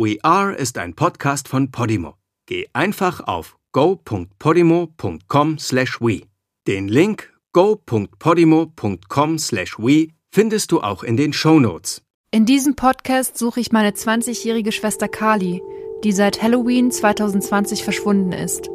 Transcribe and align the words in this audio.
We 0.00 0.16
Are 0.22 0.54
ist 0.54 0.78
ein 0.78 0.94
Podcast 0.94 1.48
von 1.48 1.72
Podimo. 1.72 2.14
Geh 2.46 2.68
einfach 2.72 3.18
auf 3.26 3.58
go.podimo.com/we. 3.72 6.22
Den 6.68 6.86
Link 6.86 7.32
go.podimo.com/we 7.52 10.08
findest 10.30 10.70
du 10.70 10.82
auch 10.82 11.02
in 11.02 11.16
den 11.16 11.32
Show 11.32 11.58
Notes. 11.58 12.02
In 12.30 12.46
diesem 12.46 12.76
Podcast 12.76 13.36
suche 13.36 13.58
ich 13.58 13.72
meine 13.72 13.90
20-jährige 13.90 14.70
Schwester 14.70 15.08
Kali, 15.08 15.60
die 16.04 16.12
seit 16.12 16.40
Halloween 16.40 16.92
2020 16.92 17.82
verschwunden 17.82 18.30
ist. 18.30 18.70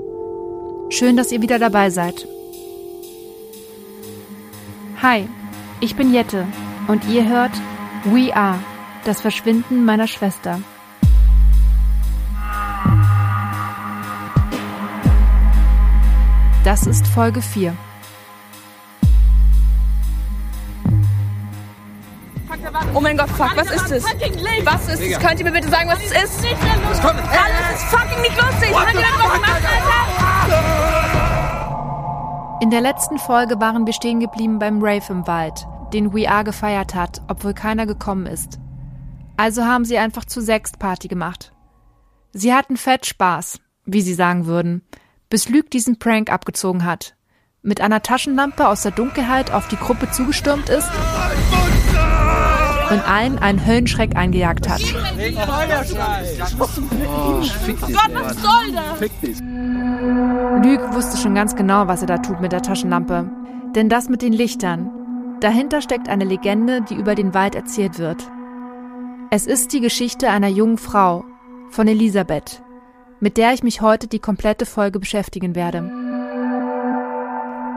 Schön, 0.90 1.16
dass 1.16 1.32
ihr 1.32 1.42
wieder 1.42 1.58
dabei 1.58 1.90
seid. 1.90 2.28
Hi, 5.02 5.30
ich 5.80 5.96
bin 5.96 6.14
Jette 6.14 6.46
und 6.90 7.08
ihr 7.08 7.30
hört 7.30 7.54
We 8.04 8.36
Are, 8.36 8.60
das 9.05 9.21
Verschwinden 9.21 9.86
meiner 9.86 10.08
Schwester. 10.08 10.60
Das 16.63 16.88
ist 16.88 17.05
Folge 17.08 17.41
4. 17.41 17.76
Oh 22.94 23.02
mein 23.02 23.17
Gott, 23.17 23.30
fuck, 23.31 23.52
was 23.58 23.70
ist 23.70 23.91
das? 23.91 24.05
Was 24.05 24.88
ist 24.88 25.12
das? 25.12 25.20
Könnt 25.20 25.39
ihr 25.39 25.45
mir 25.45 25.52
bitte 25.52 25.67
sagen, 25.67 25.89
was 25.89 25.99
es 25.99 26.12
ist? 26.12 26.41
Was 26.88 27.02
kommt? 27.02 27.20
Alles 27.20 27.76
ist 27.76 27.84
fucking 27.88 28.22
nicht 28.22 28.41
lustig! 28.41 28.72
Könnt 28.72 28.94
ihr 28.94 29.02
was 29.02 29.17
machen, 29.17 29.44
Alter? 29.44 29.67
In 32.62 32.70
der 32.70 32.80
letzten 32.80 33.17
Folge 33.17 33.59
waren 33.59 33.86
wir 33.86 33.91
stehen 33.91 34.22
geblieben 34.22 34.58
beim 34.58 34.81
Rave 34.81 35.11
im 35.11 35.27
Wald, 35.27 35.67
den 35.91 36.14
We 36.14 36.30
Are 36.30 36.45
gefeiert 36.45 36.95
hat, 36.95 37.22
obwohl 37.27 37.53
keiner 37.53 37.86
gekommen 37.86 38.25
ist. 38.25 38.58
Also 39.36 39.66
haben 39.66 39.84
sie 39.84 39.98
einfach 39.98 40.23
zu 40.23 40.39
sechst 40.39 40.80
Party 40.80 41.09
gemacht. 41.09 41.52
Sie 42.31 42.53
hatten 42.53 42.77
fett 42.77 43.05
Spaß, 43.05 43.59
wie 43.86 44.02
sie 44.02 44.14
sagen 44.14 44.45
würden, 44.45 44.81
bis 45.34 45.50
Luke 45.50 45.67
diesen 45.67 45.98
Prank 45.98 46.31
abgezogen 46.31 46.86
hat. 46.86 47.16
Mit 47.64 47.81
einer 47.81 48.03
Taschenlampe 48.03 48.67
aus 48.67 48.84
der 48.84 48.92
Dunkelheit 48.92 49.52
auf 49.52 49.67
die 49.67 49.78
Gruppe 49.78 50.12
zugestürmt 50.12 50.70
ist 50.70 50.88
und 52.92 53.09
allen 53.09 53.40
einen 53.40 53.66
Höllenschreck 53.66 54.16
eingejagt 54.16 54.70
hat. 54.70 54.81
Luke 60.64 60.94
wusste 60.94 61.17
schon 61.17 61.34
ganz 61.34 61.56
genau, 61.56 61.88
was 61.88 62.02
er 62.02 62.08
da 62.08 62.20
tut 62.20 62.40
mit 62.40 62.52
der 62.52 62.62
Taschenlampe. 62.62 63.28
Denn 63.73 63.90
das 63.90 64.09
mit 64.09 64.22
den 64.22 64.34
Lichtern, 64.34 64.92
dahinter 65.40 65.81
steckt 65.81 66.09
eine 66.09 66.25
Legende, 66.25 66.81
die 66.81 66.94
über 66.94 67.16
den 67.16 67.34
Wald 67.34 67.56
erzählt 67.56 67.97
wird. 67.97 68.30
Es 69.31 69.47
ist 69.47 69.73
die 69.73 69.81
Geschichte 69.81 70.30
einer 70.30 70.50
jungen 70.50 70.78
Frau, 70.78 71.25
von 71.72 71.88
Elisabeth, 71.88 72.62
mit 73.23 73.38
der 73.38 73.53
ich 73.53 73.63
mich 73.63 73.79
heute 73.79 74.07
die 74.07 74.19
komplette 74.19 74.66
Folge 74.66 74.99
beschäftigen 74.99 75.55
werde. 75.55 75.89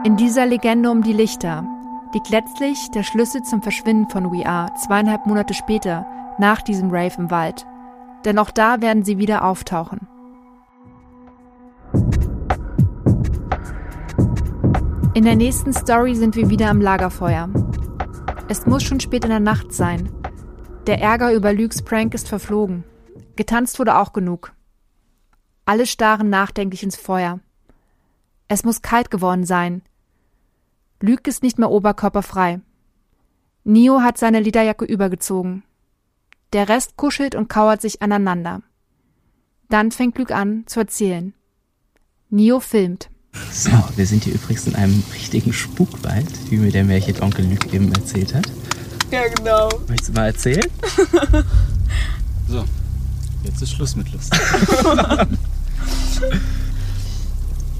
In 0.03 0.17
dieser 0.17 0.45
Legende 0.45 0.91
um 0.91 1.03
die 1.03 1.13
Lichter 1.13 1.65
liegt 2.13 2.29
letztlich 2.29 2.91
der 2.91 3.03
Schlüssel 3.03 3.41
zum 3.43 3.63
Verschwinden 3.63 4.09
von 4.09 4.29
We 4.29 4.45
Are 4.45 4.73
zweieinhalb 4.75 5.25
Monate 5.25 5.53
später, 5.53 6.05
nach 6.37 6.61
diesem 6.61 6.89
Rave 6.91 7.13
im 7.17 7.31
Wald. 7.31 7.65
Denn 8.25 8.39
auch 8.39 8.51
da 8.51 8.81
werden 8.81 9.05
sie 9.05 9.19
wieder 9.19 9.45
auftauchen. 9.45 10.05
In 15.13 15.23
der 15.23 15.37
nächsten 15.37 15.71
Story 15.71 16.13
sind 16.15 16.35
wir 16.35 16.49
wieder 16.49 16.69
am 16.69 16.81
Lagerfeuer. 16.81 17.47
Es 18.49 18.65
muss 18.65 18.83
schon 18.83 18.99
spät 18.99 19.23
in 19.23 19.29
der 19.29 19.39
Nacht 19.39 19.71
sein. 19.71 20.09
Der 20.87 21.01
Ärger 21.01 21.31
über 21.31 21.53
Lukes 21.53 21.83
Prank 21.83 22.13
ist 22.13 22.27
verflogen. 22.27 22.83
Getanzt 23.37 23.79
wurde 23.79 23.97
auch 23.97 24.11
genug. 24.11 24.51
Alle 25.67 25.85
starren 25.85 26.29
nachdenklich 26.29 26.81
ins 26.81 26.95
Feuer. 26.95 27.41
Es 28.47 28.63
muss 28.63 28.81
kalt 28.81 29.11
geworden 29.11 29.45
sein. 29.45 29.81
Luke 31.01 31.29
ist 31.29 31.43
nicht 31.43 31.59
mehr 31.59 31.69
oberkörperfrei. 31.69 32.61
Nio 33.65 33.99
hat 33.99 34.17
seine 34.17 34.39
Lederjacke 34.39 34.85
übergezogen. 34.85 35.63
Der 36.53 36.69
Rest 36.69 36.95
kuschelt 36.95 37.35
und 37.35 37.49
kauert 37.49 37.81
sich 37.81 38.01
aneinander. 38.01 38.61
Dann 39.67 39.91
fängt 39.91 40.17
Luke 40.17 40.33
an 40.33 40.63
zu 40.67 40.79
erzählen. 40.79 41.33
Nio 42.29 42.61
filmt. 42.61 43.09
So, 43.51 43.71
wir 43.97 44.05
sind 44.05 44.23
hier 44.23 44.35
übrigens 44.35 44.67
in 44.67 44.75
einem 44.75 45.03
richtigen 45.13 45.51
Spukwald, 45.51 46.49
wie 46.49 46.55
mir 46.55 46.71
der 46.71 46.85
Märchenonkel 46.85 47.45
Luke 47.45 47.75
eben 47.75 47.91
erzählt 47.91 48.33
hat. 48.33 48.49
Ja, 49.11 49.27
genau. 49.35 49.67
Möchtest 49.89 50.09
du 50.11 50.13
mal 50.13 50.27
erzählen? 50.27 50.65
So, 52.49 52.63
jetzt 53.43 53.61
ist 53.61 53.73
Schluss 53.73 53.97
mit 53.97 54.09
Lust. 54.13 54.33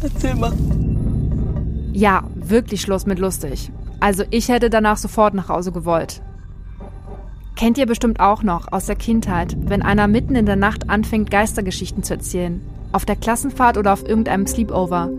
Erzähl 0.01 0.35
mal. 0.35 0.53
Ja, 1.93 2.23
wirklich 2.35 2.81
Schluss 2.81 3.05
mit 3.05 3.19
lustig. 3.19 3.71
Also 3.99 4.23
ich 4.29 4.49
hätte 4.49 4.69
danach 4.69 4.97
sofort 4.97 5.33
nach 5.33 5.49
Hause 5.49 5.71
gewollt. 5.71 6.21
Kennt 7.55 7.79
ihr 7.79 7.87
bestimmt 7.87 8.19
auch 8.19 8.43
noch 8.43 8.71
aus 8.71 8.85
der 8.85 8.95
Kindheit, 8.95 9.57
wenn 9.59 9.81
einer 9.81 10.07
mitten 10.07 10.35
in 10.35 10.45
der 10.45 10.55
Nacht 10.55 10.91
anfängt, 10.91 11.31
Geistergeschichten 11.31 12.03
zu 12.03 12.13
erzählen. 12.13 12.61
Auf 12.91 13.05
der 13.05 13.15
Klassenfahrt 13.15 13.77
oder 13.77 13.93
auf 13.93 14.07
irgendeinem 14.07 14.45
Sleepover. 14.45 15.09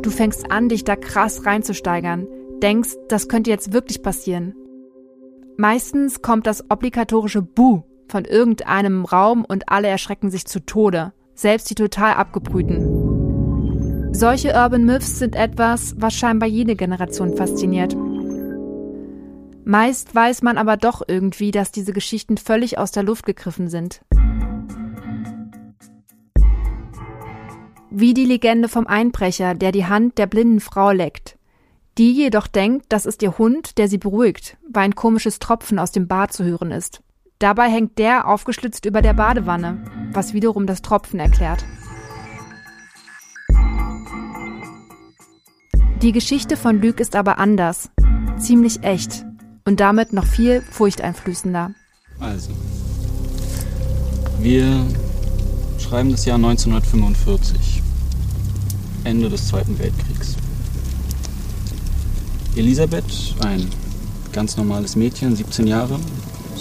Du 0.00 0.10
fängst 0.10 0.52
an, 0.52 0.68
dich 0.68 0.84
da 0.84 0.94
krass 0.94 1.44
reinzusteigern. 1.44 2.28
Denkst, 2.62 2.90
das 3.08 3.28
könnte 3.28 3.50
jetzt 3.50 3.72
wirklich 3.72 4.02
passieren. 4.02 4.54
Meistens 5.56 6.22
kommt 6.22 6.46
das 6.46 6.70
obligatorische 6.70 7.42
Buh 7.42 7.82
von 8.08 8.24
irgendeinem 8.24 9.04
Raum 9.04 9.44
und 9.44 9.68
alle 9.68 9.88
erschrecken 9.88 10.30
sich 10.30 10.46
zu 10.46 10.64
Tode. 10.64 11.12
Selbst 11.34 11.70
die 11.70 11.74
total 11.74 12.14
abgebrühten. 12.14 14.12
Solche 14.14 14.54
Urban 14.54 14.84
Myths 14.84 15.18
sind 15.18 15.34
etwas, 15.34 15.94
was 15.98 16.14
scheinbar 16.14 16.48
jede 16.48 16.76
Generation 16.76 17.36
fasziniert. 17.36 17.96
Meist 19.64 20.14
weiß 20.14 20.42
man 20.42 20.58
aber 20.58 20.76
doch 20.76 21.02
irgendwie, 21.06 21.50
dass 21.50 21.72
diese 21.72 21.92
Geschichten 21.92 22.36
völlig 22.36 22.78
aus 22.78 22.90
der 22.90 23.04
Luft 23.04 23.24
gegriffen 23.24 23.68
sind. 23.68 24.02
Wie 27.90 28.14
die 28.14 28.24
Legende 28.24 28.68
vom 28.68 28.86
Einbrecher, 28.86 29.54
der 29.54 29.72
die 29.72 29.86
Hand 29.86 30.18
der 30.18 30.26
blinden 30.26 30.60
Frau 30.60 30.90
leckt. 30.90 31.38
Die 31.98 32.12
jedoch 32.12 32.46
denkt, 32.46 32.86
das 32.88 33.06
ist 33.06 33.22
ihr 33.22 33.36
Hund, 33.38 33.76
der 33.76 33.86
sie 33.88 33.98
beruhigt, 33.98 34.56
weil 34.68 34.84
ein 34.84 34.94
komisches 34.94 35.38
Tropfen 35.38 35.78
aus 35.78 35.92
dem 35.92 36.08
Bad 36.08 36.32
zu 36.32 36.44
hören 36.44 36.70
ist. 36.70 37.02
Dabei 37.42 37.68
hängt 37.68 37.98
der 37.98 38.28
aufgeschlitzt 38.28 38.86
über 38.86 39.02
der 39.02 39.14
Badewanne, 39.14 39.82
was 40.12 40.32
wiederum 40.32 40.64
das 40.64 40.80
Tropfen 40.80 41.18
erklärt. 41.18 41.64
Die 46.00 46.12
Geschichte 46.12 46.56
von 46.56 46.80
Luke 46.80 47.02
ist 47.02 47.16
aber 47.16 47.40
anders, 47.40 47.90
ziemlich 48.38 48.84
echt 48.84 49.24
und 49.64 49.80
damit 49.80 50.12
noch 50.12 50.24
viel 50.24 50.60
furchteinflößender. 50.70 51.72
Also, 52.20 52.50
wir 54.38 54.86
schreiben 55.80 56.12
das 56.12 56.24
Jahr 56.24 56.36
1945, 56.36 57.82
Ende 59.02 59.28
des 59.28 59.48
Zweiten 59.48 59.80
Weltkriegs. 59.80 60.36
Elisabeth, 62.54 63.34
ein 63.40 63.66
ganz 64.30 64.56
normales 64.56 64.94
Mädchen, 64.94 65.34
17 65.34 65.66
Jahre, 65.66 65.98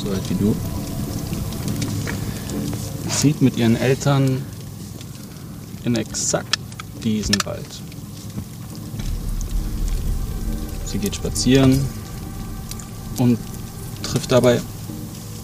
so 0.03 0.09
alt 0.09 0.29
wie 0.29 0.35
du, 0.35 0.55
zieht 3.09 3.41
mit 3.41 3.57
ihren 3.57 3.75
Eltern 3.75 4.41
in 5.83 5.95
exakt 5.95 6.57
diesen 7.03 7.35
Wald. 7.45 7.81
Sie 10.85 10.97
geht 10.97 11.15
spazieren 11.15 11.79
und 13.17 13.37
trifft 14.03 14.31
dabei 14.31 14.61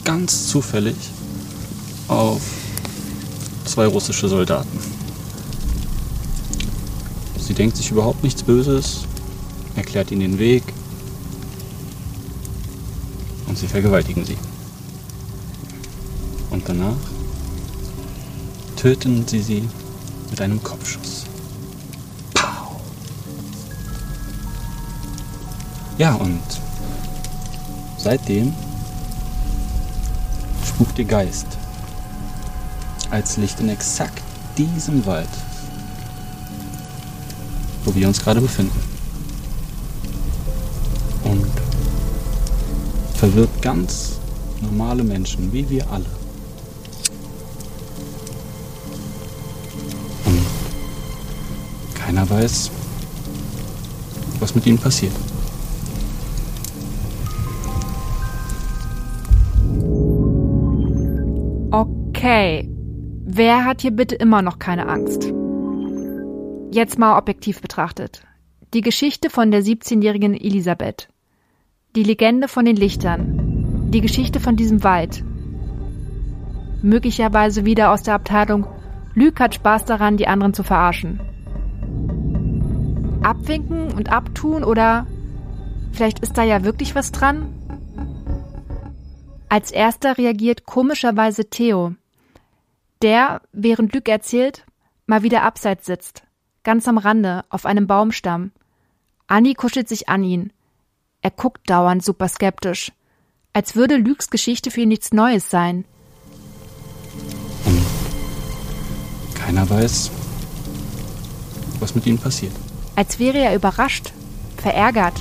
ganz 0.04 0.48
zufällig 0.48 0.96
auf 2.08 2.42
zwei 3.66 3.86
russische 3.86 4.28
Soldaten. 4.28 4.80
Sie 7.40 7.54
denkt 7.54 7.78
sich 7.78 7.92
überhaupt 7.92 8.24
nichts 8.24 8.44
Böses, 8.44 9.06
erklärt 9.76 10.12
ihnen 10.12 10.22
den 10.22 10.40
Weg 10.40 10.64
und 13.58 13.62
sie 13.62 13.68
vergewaltigen 13.68 14.24
sie. 14.24 14.38
Und 16.52 16.70
danach 16.70 16.96
töten 18.76 19.28
sie 19.28 19.42
sie 19.42 19.68
mit 20.30 20.40
einem 20.42 20.62
Kopfschuss. 20.62 21.26
Pow. 22.36 22.80
Ja, 25.98 26.14
und 26.14 26.44
seitdem 27.98 28.54
spukt 30.64 31.00
ihr 31.00 31.06
Geist 31.06 31.48
als 33.10 33.38
Licht 33.38 33.60
in 33.60 33.70
exakt 33.70 34.22
diesem 34.56 35.04
Wald, 35.08 35.30
wo 37.86 37.96
wir 37.96 38.08
uns 38.08 38.20
gerade 38.20 38.40
befinden. 38.40 38.97
verwirrt 43.30 43.62
ganz 43.62 44.22
normale 44.62 45.04
Menschen, 45.04 45.52
wie 45.52 45.70
wir 45.70 45.86
alle. 45.92 46.06
Und 50.26 50.46
keiner 51.94 52.30
weiß, 52.30 52.72
was 54.40 54.56
mit 54.56 54.66
ihnen 54.66 54.78
passiert. 54.78 55.12
Okay, 61.72 62.70
wer 63.26 63.66
hat 63.66 63.82
hier 63.82 63.92
bitte 63.92 64.16
immer 64.16 64.42
noch 64.42 64.58
keine 64.58 64.88
Angst? 64.88 65.34
Jetzt 66.72 66.98
mal 66.98 67.18
objektiv 67.18 67.60
betrachtet. 67.60 68.24
Die 68.74 68.82
Geschichte 68.82 69.30
von 69.30 69.52
der 69.52 69.64
17-jährigen 69.64 70.34
Elisabeth. 70.34 71.10
Die 71.98 72.04
Legende 72.04 72.48
von 72.48 72.64
den 72.64 72.76
Lichtern. 72.76 73.90
Die 73.92 74.02
Geschichte 74.02 74.40
von 74.40 74.56
diesem 74.56 74.84
Wald. 74.84 75.24
Möglicherweise 76.84 77.66
wieder 77.66 77.92
aus 77.92 78.04
der 78.04 78.14
Abteilung 78.14 78.68
Lüg 79.16 79.40
hat 79.40 79.56
Spaß 79.56 79.86
daran, 79.86 80.16
die 80.16 80.28
anderen 80.28 80.54
zu 80.54 80.62
verarschen. 80.62 81.20
Abwinken 83.24 83.94
und 83.94 84.12
abtun 84.12 84.64
oder 84.64 85.08
vielleicht 85.92 86.20
ist 86.20 86.38
da 86.38 86.44
ja 86.44 86.64
wirklich 86.64 86.94
was 86.94 87.12
dran? 87.12 87.52
Als 89.50 89.72
erster 89.72 90.20
reagiert 90.20 90.68
komischerweise 90.68 91.50
Theo, 91.50 91.96
der, 93.02 93.42
während 93.54 93.96
Lüg 93.96 94.08
erzählt, 94.08 94.68
mal 95.08 95.24
wieder 95.24 95.42
abseits 95.42 95.88
sitzt, 95.88 96.28
ganz 96.64 96.88
am 96.88 97.00
Rande, 97.00 97.44
auf 97.50 97.66
einem 97.66 97.88
Baumstamm. 97.88 98.52
Anni 99.26 99.56
kuschelt 99.56 99.90
sich 99.90 100.10
an 100.10 100.24
ihn. 100.24 100.54
Er 101.22 101.32
guckt 101.32 101.70
dauernd 101.70 102.04
super 102.04 102.28
skeptisch, 102.28 102.92
als 103.54 103.76
würde 103.76 103.98
Lügs 103.98 104.30
Geschichte 104.30 104.72
für 104.72 104.82
ihn 104.82 104.90
nichts 104.90 105.12
Neues 105.12 105.50
sein. 105.50 105.86
Und 107.66 107.84
keiner 109.36 109.70
weiß, 109.70 110.12
was 111.80 111.96
mit 111.96 112.06
ihnen 112.06 112.20
passiert. 112.20 112.54
Als 112.96 113.20
wäre 113.20 113.40
er 113.40 113.56
überrascht, 113.56 114.14
verärgert, 114.58 115.14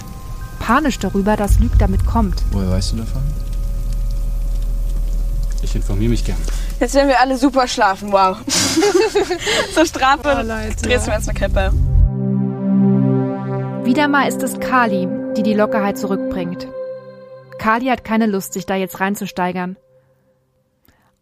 panisch 0.58 0.98
darüber, 0.98 1.36
dass 1.36 1.58
Lüg 1.60 1.78
damit 1.78 2.04
kommt. 2.06 2.42
Woher 2.52 2.70
weißt 2.70 2.92
du 2.92 2.96
davon? 2.96 3.22
Ich 5.62 5.74
informiere 5.74 6.10
mich 6.10 6.24
gern. 6.24 6.38
Jetzt 6.78 6.94
werden 6.94 7.08
wir 7.08 7.20
alle 7.20 7.38
super 7.38 7.66
schlafen, 7.66 8.12
wow. 8.12 8.36
Zur 9.74 9.86
Strafe 9.86 10.44
drehst 10.82 11.06
du 11.06 11.10
mir 11.10 11.16
jetzt 11.16 11.28
eine 11.28 11.38
Kippe. 11.38 11.72
Wieder 13.84 14.08
mal 14.08 14.28
ist 14.28 14.42
es 14.42 14.58
Kali, 14.60 15.08
die 15.36 15.42
die 15.42 15.54
Lockerheit 15.54 15.98
zurückbringt. 15.98 16.66
Kali 17.58 17.86
hat 17.86 18.04
keine 18.04 18.26
Lust, 18.26 18.52
sich 18.52 18.66
da 18.66 18.74
jetzt 18.74 19.00
reinzusteigern. 19.00 19.76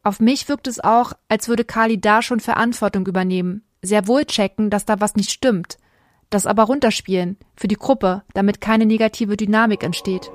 Auf 0.03 0.21
mich 0.21 0.49
wirkt 0.49 0.67
es 0.67 0.83
auch, 0.83 1.13
als 1.29 1.49
würde 1.49 1.65
Kali 1.65 2.01
da 2.01 2.23
schon 2.23 2.41
Verantwortung 2.41 3.07
übernehmen, 3.07 3.65
sehr 3.83 4.07
wohl 4.07 4.25
checken, 4.25 4.71
dass 4.71 4.85
da 4.85 5.01
was 5.01 5.17
nicht 5.17 5.31
stimmt, 5.31 5.79
das 6.31 6.47
aber 6.47 6.65
runterspielen, 6.65 7.39
für 7.57 7.69
die 7.69 7.77
Gruppe, 7.77 8.23
damit 8.35 8.61
keine 8.61 8.87
negative 8.87 9.37
Dynamik 9.37 9.83
entsteht. 9.83 10.31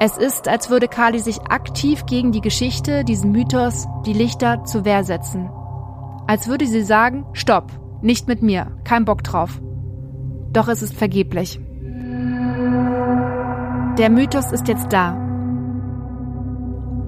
Es 0.00 0.16
ist, 0.16 0.48
als 0.48 0.70
würde 0.70 0.88
Kali 0.88 1.20
sich 1.20 1.40
aktiv 1.42 2.04
gegen 2.06 2.32
die 2.32 2.40
Geschichte, 2.40 3.04
diesen 3.04 3.32
Mythos, 3.32 3.86
die 4.06 4.12
Lichter 4.12 4.64
zur 4.64 4.84
Wehr 4.84 5.04
setzen. 5.04 5.48
Als 6.26 6.48
würde 6.48 6.66
sie 6.66 6.82
sagen, 6.82 7.26
stopp, 7.32 7.70
nicht 8.02 8.26
mit 8.28 8.42
mir, 8.42 8.76
kein 8.84 9.04
Bock 9.04 9.22
drauf. 9.22 9.60
Doch 10.54 10.68
es 10.68 10.82
ist 10.82 10.94
vergeblich. 10.94 11.60
Der 13.98 14.08
Mythos 14.08 14.52
ist 14.52 14.68
jetzt 14.68 14.92
da. 14.92 15.18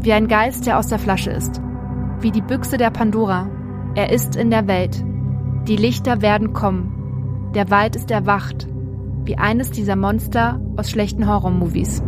Wie 0.00 0.12
ein 0.12 0.28
Geist, 0.28 0.66
der 0.66 0.78
aus 0.78 0.88
der 0.88 0.98
Flasche 0.98 1.30
ist. 1.30 1.62
Wie 2.20 2.32
die 2.32 2.42
Büchse 2.42 2.76
der 2.76 2.90
Pandora. 2.90 3.48
Er 3.94 4.12
ist 4.12 4.36
in 4.36 4.50
der 4.50 4.66
Welt. 4.66 5.02
Die 5.68 5.76
Lichter 5.76 6.22
werden 6.22 6.52
kommen. 6.52 7.52
Der 7.54 7.70
Wald 7.70 7.96
ist 7.96 8.10
erwacht. 8.10 8.66
Wie 9.24 9.38
eines 9.38 9.70
dieser 9.70 9.96
Monster 9.96 10.60
aus 10.76 10.90
schlechten 10.90 11.28
Horrormovies. 11.28 12.02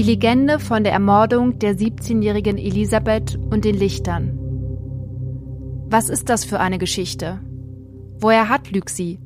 Die 0.00 0.06
Legende 0.06 0.58
von 0.58 0.82
der 0.82 0.94
Ermordung 0.94 1.58
der 1.58 1.76
17-jährigen 1.76 2.56
Elisabeth 2.56 3.36
und 3.50 3.66
den 3.66 3.74
Lichtern. 3.74 4.38
Was 5.90 6.08
ist 6.08 6.30
das 6.30 6.46
für 6.46 6.58
eine 6.58 6.78
Geschichte? 6.78 7.38
Woher 8.18 8.48
hat 8.48 8.70
Lüg 8.70 8.88
sie? 8.88 9.20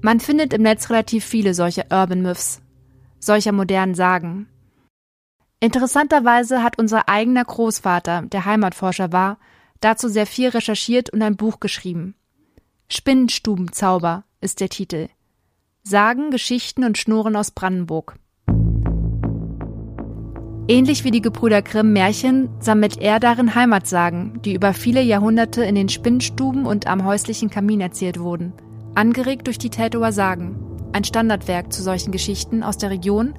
Man 0.00 0.18
findet 0.18 0.52
im 0.52 0.62
Netz 0.62 0.90
relativ 0.90 1.24
viele 1.24 1.54
solcher 1.54 1.84
Urban 1.92 2.22
Myths, 2.22 2.60
solcher 3.20 3.52
modernen 3.52 3.94
Sagen. 3.94 4.48
Interessanterweise 5.60 6.64
hat 6.64 6.80
unser 6.80 7.08
eigener 7.08 7.44
Großvater, 7.44 8.22
der 8.22 8.46
Heimatforscher 8.46 9.12
war, 9.12 9.38
dazu 9.78 10.08
sehr 10.08 10.26
viel 10.26 10.48
recherchiert 10.48 11.08
und 11.10 11.22
ein 11.22 11.36
Buch 11.36 11.60
geschrieben. 11.60 12.16
Spinnenstubenzauber 12.88 14.24
ist 14.40 14.58
der 14.58 14.70
Titel. 14.70 15.06
Sagen, 15.84 16.32
Geschichten 16.32 16.82
und 16.82 16.98
Schnurren 16.98 17.36
aus 17.36 17.52
Brandenburg. 17.52 18.18
Ähnlich 20.68 21.04
wie 21.04 21.10
die 21.10 21.22
Gebrüder 21.22 21.62
Grimm 21.62 21.92
Märchen 21.92 22.48
sammelt 22.60 22.98
er 22.98 23.18
darin 23.18 23.54
Heimatsagen, 23.54 24.40
die 24.44 24.54
über 24.54 24.72
viele 24.72 25.02
Jahrhunderte 25.02 25.64
in 25.64 25.74
den 25.74 25.88
Spinnstuben 25.88 26.66
und 26.66 26.86
am 26.86 27.04
häuslichen 27.04 27.50
Kamin 27.50 27.80
erzählt 27.80 28.20
wurden. 28.20 28.52
Angeregt 28.94 29.46
durch 29.46 29.58
die 29.58 29.70
Tätower 29.70 30.12
Sagen, 30.12 30.56
ein 30.92 31.04
Standardwerk 31.04 31.72
zu 31.72 31.82
solchen 31.82 32.12
Geschichten 32.12 32.62
aus 32.62 32.78
der 32.78 32.90
Region, 32.90 33.34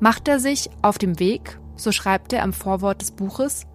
macht 0.00 0.28
er 0.28 0.40
sich 0.40 0.68
auf 0.82 0.98
dem 0.98 1.18
Weg, 1.18 1.58
so 1.76 1.92
schreibt 1.92 2.32
er 2.32 2.42
im 2.42 2.52
Vorwort 2.52 3.00
des 3.00 3.12
Buches, 3.12 3.66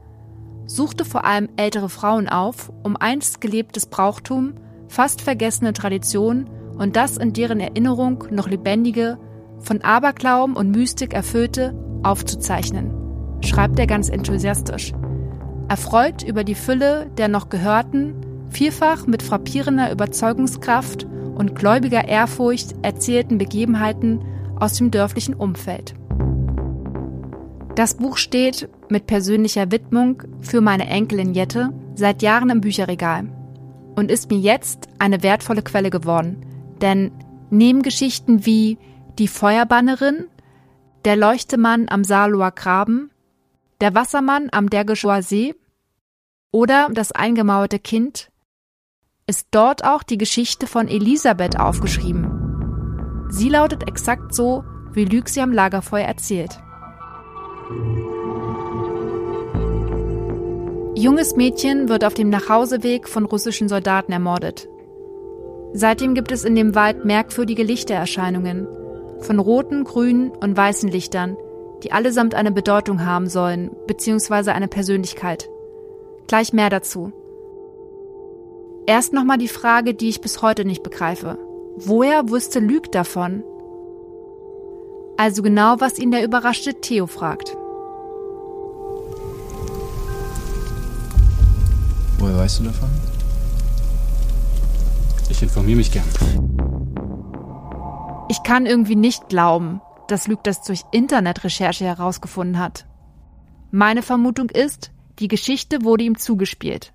suchte 0.66 1.04
vor 1.04 1.26
allem 1.26 1.50
ältere 1.58 1.90
Frauen 1.90 2.30
auf, 2.30 2.72
um 2.84 2.96
einst 2.96 3.42
gelebtes 3.42 3.88
Brauchtum, 3.88 4.54
fast 4.88 5.22
vergessene 5.22 5.74
Traditionen 5.74 6.50
und 6.78 6.96
das 6.96 7.18
in 7.18 7.34
deren 7.34 7.60
Erinnerung 7.60 8.26
noch 8.30 8.48
lebendige, 8.48 9.18
von 9.60 9.82
Aberglauben 9.82 10.56
und 10.56 10.72
Mystik 10.72 11.14
erfüllte, 11.14 11.74
aufzuzeichnen 12.04 13.00
schreibt 13.42 13.80
er 13.80 13.88
ganz 13.88 14.10
enthusiastisch. 14.10 14.94
Erfreut 15.68 16.24
über 16.24 16.44
die 16.44 16.56
Fülle 16.56 17.10
der 17.18 17.28
noch 17.28 17.50
gehörten, 17.50 18.16
vielfach 18.50 19.06
mit 19.08 19.22
frappierender 19.22 19.92
Überzeugungskraft 19.92 21.06
und 21.36 21.56
gläubiger 21.56 22.08
Ehrfurcht 22.08 22.76
erzählten 22.82 23.38
Begebenheiten 23.38 24.22
aus 24.60 24.74
dem 24.74 24.92
dörflichen 24.92 25.34
Umfeld. 25.34 25.94
Das 27.76 27.94
Buch 27.94 28.18
steht 28.18 28.68
mit 28.90 29.08
persönlicher 29.08 29.72
Widmung 29.72 30.24
für 30.42 30.60
meine 30.60 30.88
Enkelin 30.88 31.34
Jette 31.34 31.70
seit 31.96 32.22
Jahren 32.22 32.50
im 32.50 32.62
Bücherregal 32.62 33.30
und 33.96 34.12
ist 34.12 34.30
mir 34.30 34.40
jetzt 34.40 34.90
eine 34.98 35.24
wertvolle 35.24 35.62
Quelle 35.62 35.90
geworden, 35.90 36.46
denn 36.82 37.12
neben 37.50 37.84
Geschichten 37.84 38.46
wie 38.46 38.78
Die 39.18 39.28
Feuerbannerin, 39.28 40.26
Der 41.06 41.16
Leuchtemann 41.16 41.88
am 41.90 42.04
Saarloher 42.04 42.52
Graben 42.52 43.12
der 43.82 43.96
Wassermann 43.96 44.50
am 44.52 44.70
Dergeschower 44.70 45.22
See 45.22 45.56
oder 46.52 46.90
Das 46.92 47.12
eingemauerte 47.12 47.80
Kind 47.80 48.30
ist 49.28 49.48
dort 49.52 49.86
auch 49.86 50.04
die 50.04 50.18
Geschichte 50.18 50.68
von 50.68 50.88
Elisabeth 50.88 51.58
aufgeschrieben. 51.60 53.28
Sie 53.30 53.48
lautet 53.48 53.88
exakt 53.88 54.34
so, 54.34 54.64
wie 54.92 55.06
Lüg 55.06 55.30
am 55.38 55.54
Lagerfeuer 55.54 56.06
erzählt. 56.06 56.60
Junges 60.96 61.36
Mädchen 61.36 61.88
wird 61.88 62.04
auf 62.04 62.16
dem 62.16 62.30
Nachhauseweg 62.30 63.08
von 63.08 63.24
russischen 63.24 63.70
Soldaten 63.70 64.12
ermordet. 64.12 64.68
Seitdem 65.72 66.16
gibt 66.16 66.32
es 66.32 66.44
in 66.44 66.56
dem 66.56 66.74
Wald 66.74 67.06
merkwürdige 67.06 67.64
Lichtererscheinungen, 67.64 68.68
von 69.22 69.40
roten, 69.40 69.84
grünen 69.84 70.32
und 70.32 70.56
weißen 70.56 70.90
Lichtern, 70.90 71.38
die 71.84 71.92
allesamt 71.92 72.36
eine 72.36 72.52
Bedeutung 72.52 73.06
haben 73.06 73.28
sollen, 73.28 73.72
beziehungsweise 73.88 74.54
eine 74.54 74.68
Persönlichkeit. 74.68 75.50
Gleich 76.28 76.54
mehr 76.54 76.70
dazu. 76.70 77.12
Erst 78.86 79.14
nochmal 79.14 79.38
die 79.38 79.48
Frage, 79.48 79.94
die 79.94 80.10
ich 80.10 80.22
bis 80.22 80.42
heute 80.42 80.66
nicht 80.66 80.84
begreife. 80.84 81.38
Woher 81.78 82.30
wusste 82.30 82.60
Lüg 82.60 82.92
davon? 82.92 83.44
Also 85.18 85.44
genau, 85.44 85.76
was 85.80 86.00
ihn 86.00 86.12
der 86.12 86.24
überraschte 86.24 86.74
Theo 86.76 87.06
fragt. 87.06 87.56
Woher 92.20 92.38
weißt 92.38 92.60
du 92.60 92.64
davon? 92.64 92.90
Ich 95.30 95.42
informiere 95.42 95.78
mich 95.78 95.92
gern. 95.92 96.69
Ich 98.32 98.44
kann 98.44 98.68
irgendwie 98.68 98.96
nicht 98.96 99.28
glauben, 99.28 99.82
dass 100.08 100.28
Luke 100.28 100.44
das 100.44 100.62
durch 100.62 100.84
Internetrecherche 100.92 101.84
herausgefunden 101.84 102.60
hat. 102.60 102.86
Meine 103.72 104.04
Vermutung 104.04 104.52
ist, 104.52 104.92
die 105.18 105.28
Geschichte 105.28 105.84
wurde 105.84 106.04
ihm 106.04 106.16
zugespielt. 106.16 106.94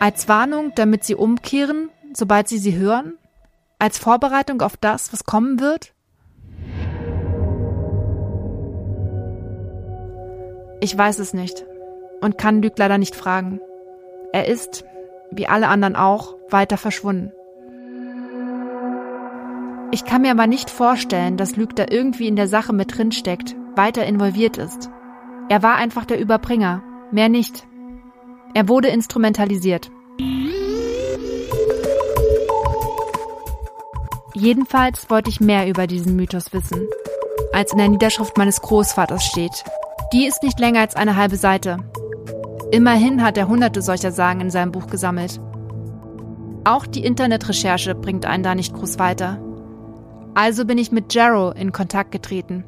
Als 0.00 0.28
Warnung, 0.28 0.72
damit 0.74 1.04
sie 1.04 1.14
umkehren, 1.14 1.88
sobald 2.12 2.48
sie 2.48 2.58
sie 2.58 2.74
hören? 2.74 3.14
Als 3.78 3.96
Vorbereitung 3.96 4.60
auf 4.60 4.76
das, 4.76 5.12
was 5.12 5.22
kommen 5.22 5.60
wird? 5.60 5.94
Ich 10.80 10.98
weiß 10.98 11.20
es 11.20 11.32
nicht 11.32 11.64
und 12.20 12.38
kann 12.38 12.60
Luke 12.60 12.74
leider 12.78 12.98
nicht 12.98 13.14
fragen. 13.14 13.60
Er 14.32 14.48
ist, 14.48 14.84
wie 15.30 15.46
alle 15.46 15.68
anderen 15.68 15.94
auch, 15.94 16.34
weiter 16.50 16.76
verschwunden. 16.76 17.30
Ich 19.94 20.06
kann 20.06 20.22
mir 20.22 20.30
aber 20.30 20.46
nicht 20.46 20.70
vorstellen, 20.70 21.36
dass 21.36 21.56
Luke 21.56 21.74
da 21.74 21.84
irgendwie 21.90 22.26
in 22.26 22.34
der 22.34 22.48
Sache 22.48 22.72
mit 22.72 22.96
drin 22.96 23.12
steckt, 23.12 23.54
weiter 23.76 24.06
involviert 24.06 24.56
ist. 24.56 24.88
Er 25.50 25.62
war 25.62 25.76
einfach 25.76 26.06
der 26.06 26.18
Überbringer, 26.18 26.82
mehr 27.10 27.28
nicht. 27.28 27.66
Er 28.54 28.68
wurde 28.68 28.88
instrumentalisiert. 28.88 29.90
Jedenfalls 34.32 35.10
wollte 35.10 35.28
ich 35.28 35.40
mehr 35.40 35.68
über 35.68 35.86
diesen 35.86 36.16
Mythos 36.16 36.54
wissen, 36.54 36.88
als 37.52 37.72
in 37.72 37.78
der 37.78 37.90
Niederschrift 37.90 38.38
meines 38.38 38.62
Großvaters 38.62 39.22
steht. 39.22 39.62
Die 40.14 40.26
ist 40.26 40.42
nicht 40.42 40.58
länger 40.58 40.80
als 40.80 40.96
eine 40.96 41.16
halbe 41.16 41.36
Seite. 41.36 41.76
Immerhin 42.70 43.22
hat 43.22 43.36
er 43.36 43.46
hunderte 43.46 43.82
solcher 43.82 44.10
Sagen 44.10 44.40
in 44.40 44.50
seinem 44.50 44.72
Buch 44.72 44.86
gesammelt. 44.86 45.38
Auch 46.64 46.86
die 46.86 47.04
Internetrecherche 47.04 47.94
bringt 47.94 48.24
einen 48.24 48.42
da 48.42 48.54
nicht 48.54 48.72
groß 48.72 48.98
weiter. 48.98 49.51
Also 50.34 50.64
bin 50.64 50.78
ich 50.78 50.92
mit 50.92 51.12
Jarrow 51.12 51.54
in 51.54 51.72
Kontakt 51.72 52.10
getreten. 52.10 52.64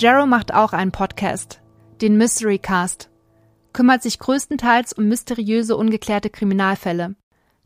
Jarrow 0.00 0.26
macht 0.26 0.52
auch 0.54 0.72
einen 0.72 0.92
Podcast, 0.92 1.60
den 2.00 2.16
Mystery 2.16 2.58
Cast, 2.58 3.10
kümmert 3.72 4.02
sich 4.02 4.18
größtenteils 4.18 4.92
um 4.92 5.08
mysteriöse, 5.08 5.76
ungeklärte 5.76 6.30
Kriminalfälle. 6.30 7.14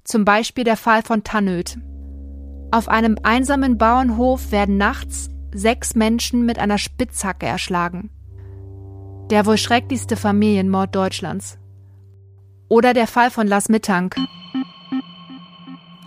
Zum 0.05 0.25
Beispiel 0.25 0.65
der 0.65 0.77
Fall 0.77 1.03
von 1.03 1.25
Tannöd. 1.25 1.79
Auf 2.71 2.89
einem 2.89 3.17
einsamen 3.23 3.79
Bauernhof 3.79 4.51
werden 4.51 4.77
nachts 4.77 5.31
sechs 5.55 5.95
Menschen 5.95 6.45
mit 6.45 6.59
einer 6.59 6.79
Spitzhacke 6.79 7.47
erschlagen. 7.47 8.11
Der 9.31 9.47
wohl 9.47 9.59
schrecklichste 9.59 10.17
Familienmord 10.17 10.95
Deutschlands. 10.95 11.59
Oder 12.69 12.95
der 12.95 13.07
Fall 13.07 13.31
von 13.31 13.47
Las 13.47 13.69
Mittank. 13.69 14.17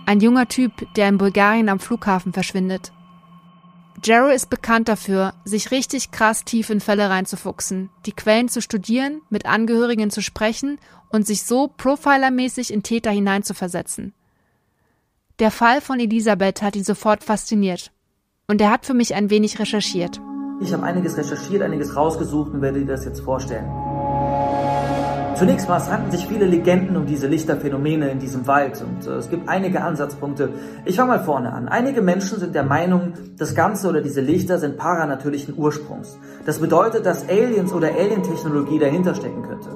Ein 0.06 0.20
junger 0.20 0.46
Typ, 0.46 0.86
der 0.94 1.08
in 1.08 1.18
Bulgarien 1.18 1.68
am 1.68 1.80
Flughafen 1.80 2.32
verschwindet. 2.32 2.92
Jarrow 4.04 4.32
ist 4.32 4.50
bekannt 4.50 4.88
dafür, 4.88 5.34
sich 5.44 5.72
richtig 5.72 6.12
krass 6.12 6.44
tief 6.44 6.70
in 6.70 6.80
Fälle 6.80 7.10
reinzufuchsen, 7.10 7.90
die 8.04 8.12
Quellen 8.12 8.48
zu 8.48 8.62
studieren, 8.62 9.20
mit 9.30 9.46
Angehörigen 9.46 10.10
zu 10.10 10.22
sprechen 10.22 10.78
und 11.08 11.26
sich 11.26 11.42
so 11.42 11.72
profilermäßig 11.76 12.72
in 12.72 12.84
Täter 12.84 13.10
hineinzuversetzen. 13.10 14.14
Der 15.40 15.50
Fall 15.50 15.80
von 15.80 15.98
Elisabeth 15.98 16.62
hat 16.62 16.76
ihn 16.76 16.84
sofort 16.84 17.24
fasziniert. 17.24 17.90
Und 18.46 18.60
er 18.60 18.70
hat 18.70 18.86
für 18.86 18.94
mich 18.94 19.14
ein 19.14 19.28
wenig 19.28 19.58
recherchiert. 19.58 20.20
Ich 20.60 20.72
habe 20.72 20.84
einiges 20.84 21.16
recherchiert, 21.16 21.62
einiges 21.62 21.96
rausgesucht 21.96 22.52
und 22.52 22.62
werde 22.62 22.78
dir 22.78 22.86
das 22.86 23.04
jetzt 23.04 23.20
vorstellen. 23.20 23.66
Zunächst 25.38 25.68
mal, 25.68 25.76
es 25.76 25.90
ranken 25.90 26.10
sich 26.10 26.26
viele 26.26 26.46
Legenden 26.46 26.96
um 26.96 27.04
diese 27.04 27.26
Lichterphänomene 27.26 28.08
in 28.08 28.18
diesem 28.18 28.46
Wald 28.46 28.82
und 28.82 29.06
äh, 29.06 29.16
es 29.16 29.28
gibt 29.28 29.50
einige 29.50 29.82
Ansatzpunkte. 29.82 30.48
Ich 30.86 30.96
fange 30.96 31.10
mal 31.10 31.24
vorne 31.24 31.52
an. 31.52 31.68
Einige 31.68 32.00
Menschen 32.00 32.38
sind 32.38 32.54
der 32.54 32.62
Meinung, 32.62 33.12
das 33.36 33.54
Ganze 33.54 33.90
oder 33.90 34.00
diese 34.00 34.22
Lichter 34.22 34.58
sind 34.58 34.78
paranatürlichen 34.78 35.52
Ursprungs. 35.54 36.16
Das 36.46 36.58
bedeutet, 36.58 37.04
dass 37.04 37.28
Aliens 37.28 37.74
oder 37.74 37.88
Alientechnologie 37.88 38.78
dahinter 38.78 39.14
stecken 39.14 39.42
könnte. 39.42 39.68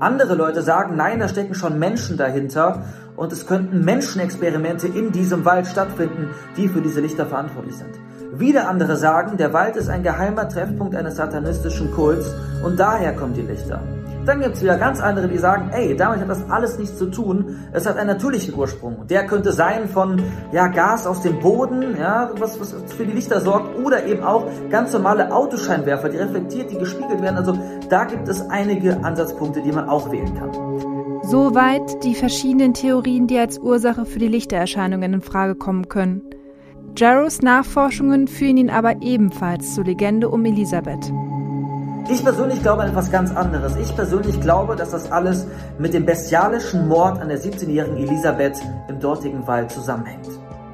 Andere 0.00 0.34
Leute 0.34 0.62
sagen, 0.62 0.96
nein, 0.96 1.20
da 1.20 1.28
stecken 1.28 1.54
schon 1.54 1.78
Menschen 1.78 2.16
dahinter 2.16 2.86
und 3.14 3.32
es 3.32 3.46
könnten 3.46 3.84
Menschenexperimente 3.84 4.88
in 4.88 5.12
diesem 5.12 5.44
Wald 5.44 5.66
stattfinden, 5.66 6.30
die 6.56 6.68
für 6.68 6.80
diese 6.80 7.02
Lichter 7.02 7.26
verantwortlich 7.26 7.76
sind. 7.76 8.00
Wieder 8.32 8.66
andere 8.66 8.96
sagen, 8.96 9.36
der 9.36 9.52
Wald 9.52 9.76
ist 9.76 9.90
ein 9.90 10.02
geheimer 10.02 10.48
Treffpunkt 10.48 10.96
eines 10.96 11.16
satanistischen 11.16 11.92
Kults 11.92 12.34
und 12.64 12.80
daher 12.80 13.14
kommen 13.14 13.34
die 13.34 13.42
Lichter. 13.42 13.82
Dann 14.24 14.40
gibt 14.40 14.54
es 14.54 14.62
wieder 14.62 14.78
ganz 14.78 15.00
andere, 15.00 15.26
die 15.26 15.38
sagen, 15.38 15.70
ey, 15.72 15.96
damit 15.96 16.20
hat 16.20 16.28
das 16.28 16.48
alles 16.48 16.78
nichts 16.78 16.96
zu 16.96 17.06
tun. 17.06 17.56
Es 17.72 17.86
hat 17.86 17.96
einen 17.96 18.06
natürlichen 18.06 18.54
Ursprung. 18.54 19.06
Der 19.08 19.26
könnte 19.26 19.52
sein 19.52 19.88
von 19.88 20.22
ja, 20.52 20.68
Gas 20.68 21.08
aus 21.08 21.22
dem 21.22 21.40
Boden, 21.40 21.96
ja, 21.98 22.30
was, 22.38 22.60
was 22.60 22.72
für 22.94 23.04
die 23.04 23.12
Lichter 23.12 23.40
sorgt, 23.40 23.76
oder 23.84 24.06
eben 24.06 24.22
auch 24.22 24.46
ganz 24.70 24.92
normale 24.92 25.34
Autoscheinwerfer, 25.34 26.08
die 26.08 26.18
reflektiert, 26.18 26.70
die 26.70 26.78
gespiegelt 26.78 27.20
werden. 27.20 27.36
Also 27.36 27.58
da 27.88 28.04
gibt 28.04 28.28
es 28.28 28.48
einige 28.48 29.02
Ansatzpunkte, 29.02 29.60
die 29.60 29.72
man 29.72 29.88
auch 29.88 30.12
wählen 30.12 30.32
kann. 30.38 30.50
Soweit 31.24 32.04
die 32.04 32.14
verschiedenen 32.14 32.74
Theorien, 32.74 33.26
die 33.26 33.38
als 33.38 33.58
Ursache 33.58 34.06
für 34.06 34.20
die 34.20 34.28
Lichtererscheinungen 34.28 35.14
in 35.14 35.20
Frage 35.20 35.56
kommen 35.56 35.88
können. 35.88 36.22
Jarrows 36.96 37.42
Nachforschungen 37.42 38.28
führen 38.28 38.56
ihn 38.56 38.70
aber 38.70 39.02
ebenfalls 39.02 39.74
zur 39.74 39.84
Legende 39.84 40.28
um 40.28 40.44
Elisabeth. 40.44 41.12
Ich 42.08 42.24
persönlich 42.24 42.62
glaube 42.62 42.82
an 42.82 42.90
etwas 42.90 43.10
ganz 43.10 43.34
anderes. 43.34 43.76
Ich 43.76 43.94
persönlich 43.94 44.40
glaube, 44.40 44.74
dass 44.74 44.90
das 44.90 45.10
alles 45.10 45.46
mit 45.78 45.94
dem 45.94 46.04
bestialischen 46.04 46.88
Mord 46.88 47.20
an 47.20 47.28
der 47.28 47.40
17-jährigen 47.40 47.96
Elisabeth 47.96 48.60
im 48.88 48.98
dortigen 48.98 49.46
Wald 49.46 49.70
zusammenhängt. 49.70 50.28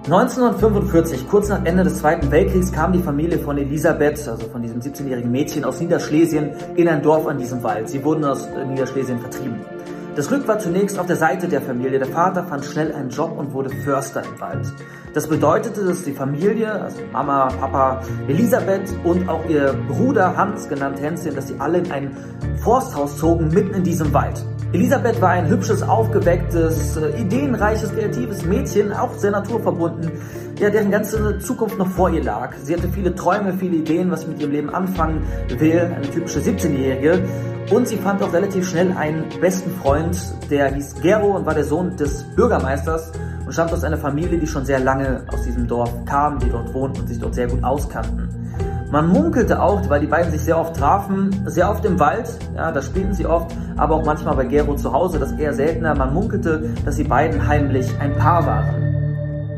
1945, 0.04 1.28
kurz 1.28 1.50
nach 1.50 1.64
Ende 1.66 1.84
des 1.84 1.98
Zweiten 1.98 2.30
Weltkriegs, 2.30 2.72
kam 2.72 2.92
die 2.94 3.02
Familie 3.02 3.38
von 3.38 3.58
Elisabeth, 3.58 4.26
also 4.26 4.48
von 4.48 4.62
diesem 4.62 4.80
17-jährigen 4.80 5.30
Mädchen 5.30 5.64
aus 5.64 5.80
Niederschlesien, 5.80 6.52
in 6.76 6.88
ein 6.88 7.02
Dorf 7.02 7.26
an 7.26 7.36
diesem 7.36 7.62
Wald. 7.62 7.90
Sie 7.90 8.02
wurden 8.02 8.24
aus 8.24 8.48
Niederschlesien 8.66 9.18
vertrieben. 9.18 9.60
Das 10.18 10.26
Glück 10.26 10.48
war 10.48 10.58
zunächst 10.58 10.98
auf 10.98 11.06
der 11.06 11.14
Seite 11.14 11.46
der 11.46 11.62
Familie. 11.62 12.00
Der 12.00 12.08
Vater 12.08 12.42
fand 12.42 12.64
schnell 12.64 12.92
einen 12.92 13.08
Job 13.08 13.38
und 13.38 13.52
wurde 13.52 13.70
Förster 13.70 14.24
im 14.24 14.40
Wald. 14.40 14.66
Das 15.14 15.28
bedeutete, 15.28 15.84
dass 15.84 16.02
die 16.02 16.12
Familie, 16.12 16.72
also 16.72 16.98
Mama, 17.12 17.46
Papa, 17.60 18.02
Elisabeth 18.26 18.92
und 19.04 19.28
auch 19.28 19.48
ihr 19.48 19.76
Bruder 19.86 20.36
Hans, 20.36 20.68
genannt 20.68 21.00
Hänschen, 21.00 21.36
dass 21.36 21.46
sie 21.46 21.60
alle 21.60 21.78
in 21.78 21.92
ein 21.92 22.16
Forsthaus 22.64 23.16
zogen, 23.16 23.46
mitten 23.54 23.74
in 23.74 23.84
diesem 23.84 24.12
Wald. 24.12 24.44
Elisabeth 24.72 25.22
war 25.22 25.30
ein 25.30 25.48
hübsches, 25.48 25.84
aufgewecktes, 25.84 26.96
äh, 26.96 27.20
ideenreiches, 27.20 27.94
kreatives 27.94 28.44
Mädchen, 28.44 28.92
auch 28.92 29.14
sehr 29.14 29.30
naturverbunden, 29.30 30.10
ja, 30.58 30.68
deren 30.68 30.90
ganze 30.90 31.38
Zukunft 31.38 31.78
noch 31.78 31.88
vor 31.90 32.10
ihr 32.10 32.24
lag. 32.24 32.54
Sie 32.64 32.74
hatte 32.74 32.88
viele 32.88 33.14
Träume, 33.14 33.52
viele 33.52 33.76
Ideen, 33.76 34.10
was 34.10 34.22
sie 34.22 34.26
mit 34.26 34.40
ihrem 34.40 34.50
Leben 34.50 34.70
anfangen 34.70 35.22
will, 35.56 35.92
eine 35.94 36.10
typische 36.10 36.40
17-Jährige. 36.40 37.22
Und 37.70 37.86
sie 37.86 37.98
fand 37.98 38.22
auch 38.22 38.32
relativ 38.32 38.66
schnell 38.66 38.92
einen 38.92 39.24
besten 39.40 39.70
Freund, 39.82 40.18
der 40.50 40.72
hieß 40.74 41.02
Gero 41.02 41.36
und 41.36 41.44
war 41.44 41.54
der 41.54 41.64
Sohn 41.64 41.96
des 41.96 42.22
Bürgermeisters 42.34 43.12
und 43.44 43.52
stammt 43.52 43.72
aus 43.72 43.84
einer 43.84 43.98
Familie, 43.98 44.38
die 44.38 44.46
schon 44.46 44.64
sehr 44.64 44.80
lange 44.80 45.24
aus 45.30 45.42
diesem 45.42 45.66
Dorf 45.66 45.92
kam, 46.06 46.38
die 46.38 46.48
dort 46.48 46.72
wohnten 46.72 47.00
und 47.00 47.08
sich 47.08 47.18
dort 47.18 47.34
sehr 47.34 47.46
gut 47.46 47.62
auskannten. 47.62 48.28
Man 48.90 49.08
munkelte 49.08 49.60
auch, 49.60 49.86
weil 49.90 50.00
die 50.00 50.06
beiden 50.06 50.32
sich 50.32 50.40
sehr 50.40 50.58
oft 50.58 50.76
trafen, 50.76 51.42
sehr 51.44 51.70
oft 51.70 51.84
im 51.84 52.00
Wald, 52.00 52.38
ja, 52.56 52.72
da 52.72 52.80
spielten 52.80 53.12
sie 53.12 53.26
oft, 53.26 53.54
aber 53.76 53.96
auch 53.96 54.04
manchmal 54.04 54.34
bei 54.34 54.46
Gero 54.46 54.74
zu 54.74 54.90
Hause, 54.90 55.18
das 55.18 55.32
eher 55.32 55.52
seltener. 55.52 55.94
Man 55.94 56.14
munkelte, 56.14 56.70
dass 56.86 56.96
die 56.96 57.04
beiden 57.04 57.46
heimlich 57.46 57.86
ein 58.00 58.14
Paar 58.16 58.46
waren. 58.46 58.88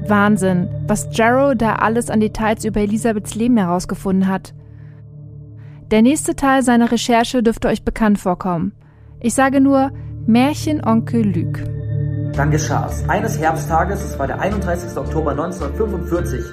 Wahnsinn, 0.09 0.69
was 0.88 1.09
Jarrow 1.12 1.55
da 1.55 1.76
alles 1.76 2.11
an 2.11 2.19
Details 2.19 2.64
über 2.64 2.81
Elisabeths 2.81 3.37
Leben 3.37 3.57
herausgefunden 3.57 4.26
hat. 4.26 4.52
Der 5.91 6.03
nächste 6.03 6.37
Teil 6.37 6.63
seiner 6.63 6.93
Recherche 6.93 7.43
dürfte 7.43 7.67
euch 7.67 7.85
bekannt 7.85 8.21
vorkommen. 8.21 8.71
Ich 9.19 9.35
sage 9.35 9.61
nur 9.61 9.91
Märchenonkel 10.25 11.23
Lüg. 11.23 11.65
Dann 12.37 12.53
geschah 12.53 12.87
es. 12.87 13.09
Eines 13.09 13.41
Herbsttages, 13.41 14.01
es 14.01 14.17
war 14.17 14.29
der 14.29 14.39
31. 14.39 14.97
Oktober 14.97 15.33
1945, 15.33 16.45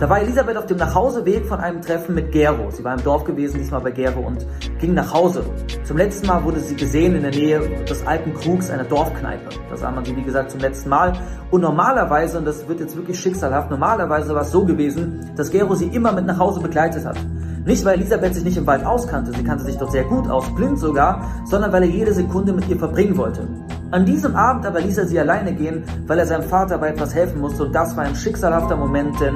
da 0.00 0.08
war 0.08 0.18
Elisabeth 0.22 0.56
auf 0.56 0.64
dem 0.64 0.78
Nachhauseweg 0.78 1.44
von 1.44 1.60
einem 1.60 1.82
Treffen 1.82 2.14
mit 2.14 2.32
Gero. 2.32 2.70
Sie 2.70 2.82
war 2.82 2.96
im 2.96 3.04
Dorf 3.04 3.24
gewesen, 3.24 3.58
diesmal 3.58 3.82
bei 3.82 3.90
Gero 3.90 4.20
und 4.20 4.46
ging 4.80 4.94
nach 4.94 5.12
Hause. 5.12 5.44
Zum 5.84 5.98
letzten 5.98 6.26
Mal 6.26 6.42
wurde 6.42 6.58
sie 6.58 6.74
gesehen 6.74 7.14
in 7.14 7.22
der 7.22 7.32
Nähe 7.32 7.84
des 7.84 8.06
alten 8.06 8.32
Krugs 8.32 8.70
einer 8.70 8.84
Dorfkneipe. 8.84 9.50
Da 9.68 9.76
sah 9.76 9.90
man 9.90 10.02
sie, 10.02 10.16
wie 10.16 10.22
gesagt, 10.22 10.52
zum 10.52 10.60
letzten 10.60 10.88
Mal. 10.88 11.12
Und 11.50 11.60
normalerweise, 11.60 12.38
und 12.38 12.46
das 12.46 12.66
wird 12.66 12.80
jetzt 12.80 12.96
wirklich 12.96 13.20
schicksalhaft, 13.20 13.70
normalerweise 13.70 14.34
war 14.34 14.40
es 14.40 14.50
so 14.50 14.64
gewesen, 14.64 15.30
dass 15.36 15.50
Gero 15.50 15.74
sie 15.74 15.88
immer 15.88 16.12
mit 16.12 16.24
nach 16.24 16.38
Hause 16.38 16.60
begleitet 16.60 17.04
hat. 17.04 17.18
Nicht, 17.66 17.84
weil 17.84 17.96
Elisabeth 17.96 18.34
sich 18.34 18.44
nicht 18.44 18.56
im 18.56 18.66
Wald 18.66 18.86
auskannte, 18.86 19.32
sie 19.32 19.44
kannte 19.44 19.64
sich 19.64 19.76
dort 19.76 19.92
sehr 19.92 20.04
gut 20.04 20.30
aus, 20.30 20.46
blind 20.54 20.78
sogar, 20.78 21.26
sondern 21.44 21.72
weil 21.72 21.82
er 21.82 21.90
jede 21.90 22.14
Sekunde 22.14 22.54
mit 22.54 22.66
ihr 22.70 22.78
verbringen 22.78 23.18
wollte. 23.18 23.46
An 23.90 24.06
diesem 24.06 24.34
Abend 24.34 24.64
aber 24.64 24.80
ließ 24.80 24.96
er 24.96 25.06
sie 25.06 25.20
alleine 25.20 25.52
gehen, 25.52 25.84
weil 26.06 26.18
er 26.18 26.24
seinem 26.24 26.44
Vater 26.44 26.78
bei 26.78 26.88
etwas 26.88 27.14
helfen 27.14 27.40
musste 27.40 27.64
und 27.64 27.74
das 27.74 27.94
war 27.98 28.04
ein 28.04 28.14
schicksalhafter 28.14 28.76
Moment, 28.76 29.20
denn 29.20 29.34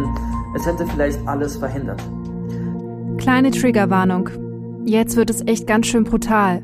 es 0.55 0.67
hätte 0.67 0.87
vielleicht 0.87 1.27
alles 1.27 1.57
verhindert. 1.57 2.03
Kleine 3.19 3.51
Triggerwarnung. 3.51 4.31
Jetzt 4.85 5.17
wird 5.17 5.31
es 5.31 5.47
echt 5.47 5.67
ganz 5.67 5.87
schön 5.87 6.05
brutal. 6.05 6.63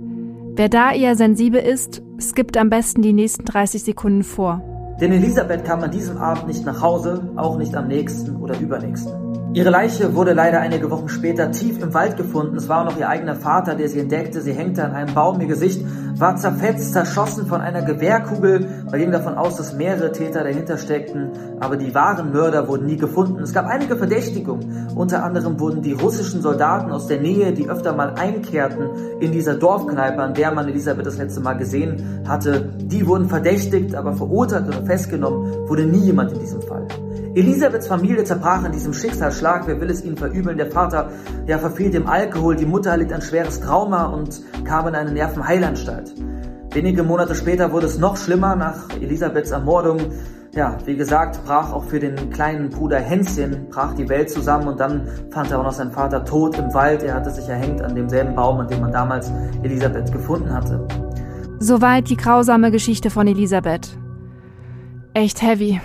Wer 0.56 0.68
da 0.68 0.92
eher 0.92 1.16
sensibel 1.16 1.60
ist, 1.60 2.02
skippt 2.20 2.56
am 2.56 2.70
besten 2.70 3.02
die 3.02 3.12
nächsten 3.12 3.44
30 3.44 3.82
Sekunden 3.82 4.24
vor. 4.24 4.62
Denn 5.00 5.12
Elisabeth 5.12 5.64
kam 5.64 5.82
an 5.82 5.90
diesem 5.90 6.18
Abend 6.18 6.48
nicht 6.48 6.66
nach 6.66 6.82
Hause, 6.82 7.32
auch 7.36 7.56
nicht 7.56 7.74
am 7.74 7.88
nächsten 7.88 8.36
oder 8.36 8.58
übernächsten. 8.60 9.29
Ihre 9.52 9.70
Leiche 9.70 10.14
wurde 10.14 10.32
leider 10.32 10.60
einige 10.60 10.92
Wochen 10.92 11.08
später 11.08 11.50
tief 11.50 11.82
im 11.82 11.92
Wald 11.92 12.16
gefunden. 12.16 12.54
Es 12.56 12.68
war 12.68 12.84
noch 12.84 12.96
ihr 12.96 13.08
eigener 13.08 13.34
Vater, 13.34 13.74
der 13.74 13.88
sie 13.88 13.98
entdeckte. 13.98 14.40
Sie 14.40 14.52
hängte 14.52 14.84
an 14.84 14.92
einem 14.92 15.12
Baum. 15.12 15.40
Ihr 15.40 15.48
Gesicht 15.48 15.84
war 16.20 16.36
zerfetzt, 16.36 16.92
zerschossen 16.92 17.46
von 17.46 17.60
einer 17.60 17.82
Gewehrkugel 17.82 18.68
Man 18.88 19.00
ging 19.00 19.10
davon 19.10 19.34
aus, 19.34 19.56
dass 19.56 19.74
mehrere 19.74 20.12
Täter 20.12 20.44
dahinter 20.44 20.78
steckten, 20.78 21.30
aber 21.58 21.76
die 21.76 21.92
wahren 21.96 22.30
Mörder 22.30 22.68
wurden 22.68 22.86
nie 22.86 22.96
gefunden. 22.96 23.42
Es 23.42 23.52
gab 23.52 23.66
einige 23.66 23.96
Verdächtigungen. 23.96 24.88
Unter 24.94 25.24
anderem 25.24 25.58
wurden 25.58 25.82
die 25.82 25.94
russischen 25.94 26.42
Soldaten 26.42 26.92
aus 26.92 27.08
der 27.08 27.20
Nähe, 27.20 27.52
die 27.52 27.68
öfter 27.68 27.92
mal 27.92 28.14
einkehrten 28.14 29.18
in 29.18 29.32
dieser 29.32 29.54
Dorfkneipe, 29.54 30.22
an 30.22 30.34
der 30.34 30.52
man 30.52 30.68
Elisabeth 30.68 31.06
das 31.06 31.18
letzte 31.18 31.40
Mal 31.40 31.54
gesehen 31.54 32.22
hatte, 32.28 32.68
die 32.78 33.04
wurden 33.04 33.28
verdächtigt, 33.28 33.96
aber 33.96 34.12
verurteilt 34.12 34.68
oder 34.68 34.86
festgenommen 34.86 35.68
wurde 35.68 35.86
nie 35.86 36.04
jemand 36.04 36.32
in 36.34 36.38
diesem 36.38 36.62
Fall. 36.62 36.86
Elisabeths 37.34 37.86
Familie 37.86 38.24
zerbrach 38.24 38.64
an 38.64 38.72
diesem 38.72 38.92
Schicksalsschlag. 38.92 39.66
Wer 39.66 39.80
will 39.80 39.88
es 39.88 40.04
ihnen 40.04 40.16
verübeln? 40.16 40.56
Der 40.56 40.70
Vater 40.70 41.10
ja, 41.46 41.58
verfiel 41.58 41.90
dem 41.90 42.08
Alkohol, 42.08 42.56
die 42.56 42.66
Mutter 42.66 42.96
litt 42.96 43.12
ein 43.12 43.22
schweres 43.22 43.60
Trauma 43.60 44.06
und 44.06 44.42
kam 44.64 44.88
in 44.88 44.96
eine 44.96 45.12
Nervenheilanstalt. 45.12 46.12
Wenige 46.72 47.04
Monate 47.04 47.36
später 47.36 47.70
wurde 47.72 47.86
es 47.86 47.98
noch 47.98 48.16
schlimmer 48.16 48.56
nach 48.56 48.88
Elisabeths 49.00 49.52
Ermordung. 49.52 49.98
Ja, 50.54 50.78
wie 50.84 50.96
gesagt, 50.96 51.44
brach 51.44 51.72
auch 51.72 51.84
für 51.84 52.00
den 52.00 52.30
kleinen 52.30 52.70
Bruder 52.70 52.98
Hänschen, 52.98 53.68
brach 53.70 53.94
die 53.94 54.08
Welt 54.08 54.28
zusammen 54.28 54.66
und 54.66 54.80
dann 54.80 55.06
fand 55.30 55.52
er 55.52 55.60
auch 55.60 55.64
noch 55.64 55.72
seinen 55.72 55.92
Vater 55.92 56.24
tot 56.24 56.58
im 56.58 56.74
Wald. 56.74 57.04
Er 57.04 57.14
hatte 57.14 57.30
sich 57.30 57.48
erhängt 57.48 57.80
an 57.80 57.94
demselben 57.94 58.34
Baum, 58.34 58.58
an 58.58 58.66
dem 58.66 58.80
man 58.80 58.90
damals 58.90 59.30
Elisabeth 59.62 60.10
gefunden 60.10 60.52
hatte. 60.52 60.84
Soweit 61.60 62.10
die 62.10 62.16
grausame 62.16 62.72
Geschichte 62.72 63.10
von 63.10 63.28
Elisabeth. 63.28 63.96
Echt 65.14 65.42
heavy. 65.42 65.80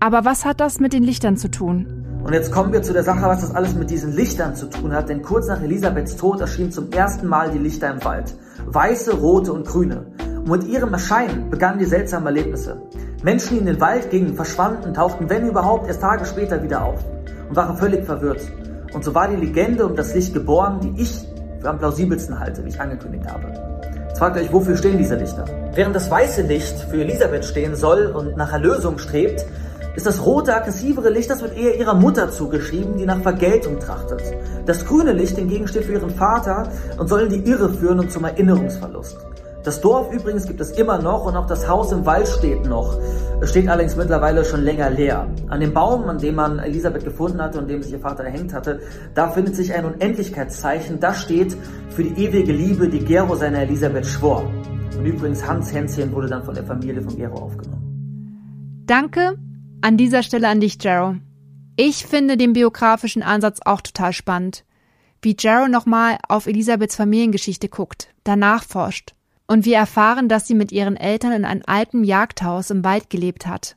Aber 0.00 0.24
was 0.24 0.44
hat 0.44 0.60
das 0.60 0.78
mit 0.80 0.92
den 0.92 1.02
Lichtern 1.02 1.36
zu 1.36 1.50
tun? 1.50 2.04
Und 2.22 2.32
jetzt 2.32 2.50
kommen 2.50 2.72
wir 2.72 2.82
zu 2.82 2.92
der 2.92 3.04
Sache, 3.04 3.22
was 3.22 3.40
das 3.40 3.54
alles 3.54 3.74
mit 3.74 3.88
diesen 3.88 4.12
Lichtern 4.12 4.54
zu 4.56 4.66
tun 4.66 4.92
hat, 4.92 5.08
denn 5.08 5.22
kurz 5.22 5.46
nach 5.46 5.62
Elisabeths 5.62 6.16
Tod 6.16 6.40
erschienen 6.40 6.72
zum 6.72 6.90
ersten 6.90 7.26
Mal 7.28 7.50
die 7.50 7.58
Lichter 7.58 7.90
im 7.90 8.04
Wald 8.04 8.34
weiße, 8.66 9.14
rote 9.14 9.52
und 9.52 9.66
grüne. 9.66 10.06
Und 10.18 10.48
mit 10.48 10.64
ihrem 10.64 10.92
Erscheinen 10.92 11.50
begannen 11.50 11.78
die 11.78 11.84
seltsamen 11.84 12.26
Erlebnisse. 12.26 12.82
Menschen, 13.22 13.54
die 13.54 13.58
in 13.58 13.66
den 13.66 13.80
Wald 13.80 14.10
gingen, 14.10 14.34
verschwanden, 14.34 14.94
tauchten, 14.94 15.28
wenn 15.28 15.48
überhaupt, 15.48 15.88
erst 15.88 16.00
Tage 16.00 16.24
später 16.24 16.62
wieder 16.62 16.84
auf 16.84 17.04
und 17.48 17.56
waren 17.56 17.76
völlig 17.76 18.04
verwirrt. 18.04 18.40
Und 18.92 19.04
so 19.04 19.14
war 19.14 19.28
die 19.28 19.36
Legende 19.36 19.86
um 19.86 19.96
das 19.96 20.14
Licht 20.14 20.34
geboren, 20.34 20.80
die 20.80 21.02
ich 21.02 21.26
für 21.60 21.70
am 21.70 21.78
plausibelsten 21.78 22.38
halte, 22.38 22.64
wie 22.64 22.68
ich 22.68 22.80
angekündigt 22.80 23.26
habe. 23.32 23.52
Jetzt 24.08 24.18
fragt 24.18 24.36
euch, 24.36 24.52
wofür 24.52 24.76
stehen 24.76 24.98
diese 24.98 25.16
Lichter? 25.16 25.44
Während 25.74 25.96
das 25.96 26.10
weiße 26.10 26.42
Licht 26.42 26.78
für 26.90 27.02
Elisabeth 27.02 27.44
stehen 27.44 27.74
soll 27.74 28.06
und 28.06 28.36
nach 28.36 28.52
Erlösung 28.52 28.98
strebt, 28.98 29.44
ist 29.96 30.06
das 30.06 30.24
rote, 30.24 30.54
aggressivere 30.54 31.10
Licht, 31.10 31.30
das 31.30 31.42
wird 31.42 31.56
eher 31.56 31.78
ihrer 31.78 31.94
Mutter 31.94 32.30
zugeschrieben, 32.30 32.98
die 32.98 33.06
nach 33.06 33.20
Vergeltung 33.22 33.80
trachtet. 33.80 34.22
Das 34.66 34.84
grüne 34.84 35.12
Licht 35.12 35.36
hingegen 35.36 35.66
steht 35.66 35.84
für 35.84 35.94
ihren 35.94 36.10
Vater 36.10 36.68
und 36.98 37.08
soll 37.08 37.22
in 37.22 37.30
die 37.30 37.50
Irre 37.50 37.70
führen 37.70 38.00
und 38.00 38.12
zum 38.12 38.24
Erinnerungsverlust. 38.24 39.16
Das 39.64 39.80
Dorf 39.80 40.12
übrigens 40.12 40.46
gibt 40.46 40.60
es 40.60 40.70
immer 40.72 40.98
noch 40.98 41.24
und 41.24 41.34
auch 41.34 41.46
das 41.46 41.66
Haus 41.66 41.90
im 41.90 42.06
Wald 42.06 42.28
steht 42.28 42.66
noch. 42.66 42.96
Es 43.40 43.50
steht 43.50 43.68
allerdings 43.68 43.96
mittlerweile 43.96 44.44
schon 44.44 44.60
länger 44.60 44.90
leer. 44.90 45.26
An 45.48 45.60
dem 45.60 45.72
Baum, 45.72 46.04
an 46.04 46.18
dem 46.18 46.36
man 46.36 46.58
Elisabeth 46.58 47.02
gefunden 47.02 47.42
hatte 47.42 47.58
und 47.58 47.68
dem 47.68 47.82
sich 47.82 47.92
ihr 47.92 47.98
Vater 47.98 48.22
erhängt 48.22 48.52
hatte, 48.52 48.80
da 49.14 49.28
findet 49.30 49.56
sich 49.56 49.74
ein 49.74 49.84
Unendlichkeitszeichen. 49.86 51.00
Das 51.00 51.22
steht 51.22 51.56
für 51.88 52.04
die 52.04 52.22
ewige 52.22 52.52
Liebe, 52.52 52.88
die 52.88 53.04
Gero 53.04 53.34
seiner 53.34 53.62
Elisabeth 53.62 54.06
schwor. 54.06 54.44
Und 54.96 55.04
übrigens 55.04 55.44
Hans 55.44 55.72
Hänschen 55.72 56.12
wurde 56.12 56.28
dann 56.28 56.44
von 56.44 56.54
der 56.54 56.64
Familie 56.64 57.02
von 57.02 57.16
Gero 57.16 57.34
aufgenommen. 57.34 58.84
Danke 58.86 59.36
an 59.86 59.96
dieser 59.96 60.24
Stelle 60.24 60.48
an 60.48 60.60
dich, 60.60 60.82
Jarrow. 60.82 61.14
Ich 61.76 62.06
finde 62.06 62.36
den 62.36 62.54
biografischen 62.54 63.22
Ansatz 63.22 63.60
auch 63.64 63.80
total 63.80 64.12
spannend. 64.12 64.64
Wie 65.22 65.36
Jarrow 65.38 65.68
nochmal 65.68 66.18
auf 66.28 66.48
Elisabeths 66.48 66.96
Familiengeschichte 66.96 67.68
guckt, 67.68 68.08
danach 68.24 68.64
forscht. 68.64 69.14
Und 69.46 69.64
wir 69.64 69.76
erfahren, 69.76 70.28
dass 70.28 70.48
sie 70.48 70.54
mit 70.54 70.72
ihren 70.72 70.96
Eltern 70.96 71.30
in 71.30 71.44
einem 71.44 71.62
alten 71.66 72.02
Jagdhaus 72.02 72.70
im 72.70 72.82
Wald 72.82 73.10
gelebt 73.10 73.46
hat. 73.46 73.76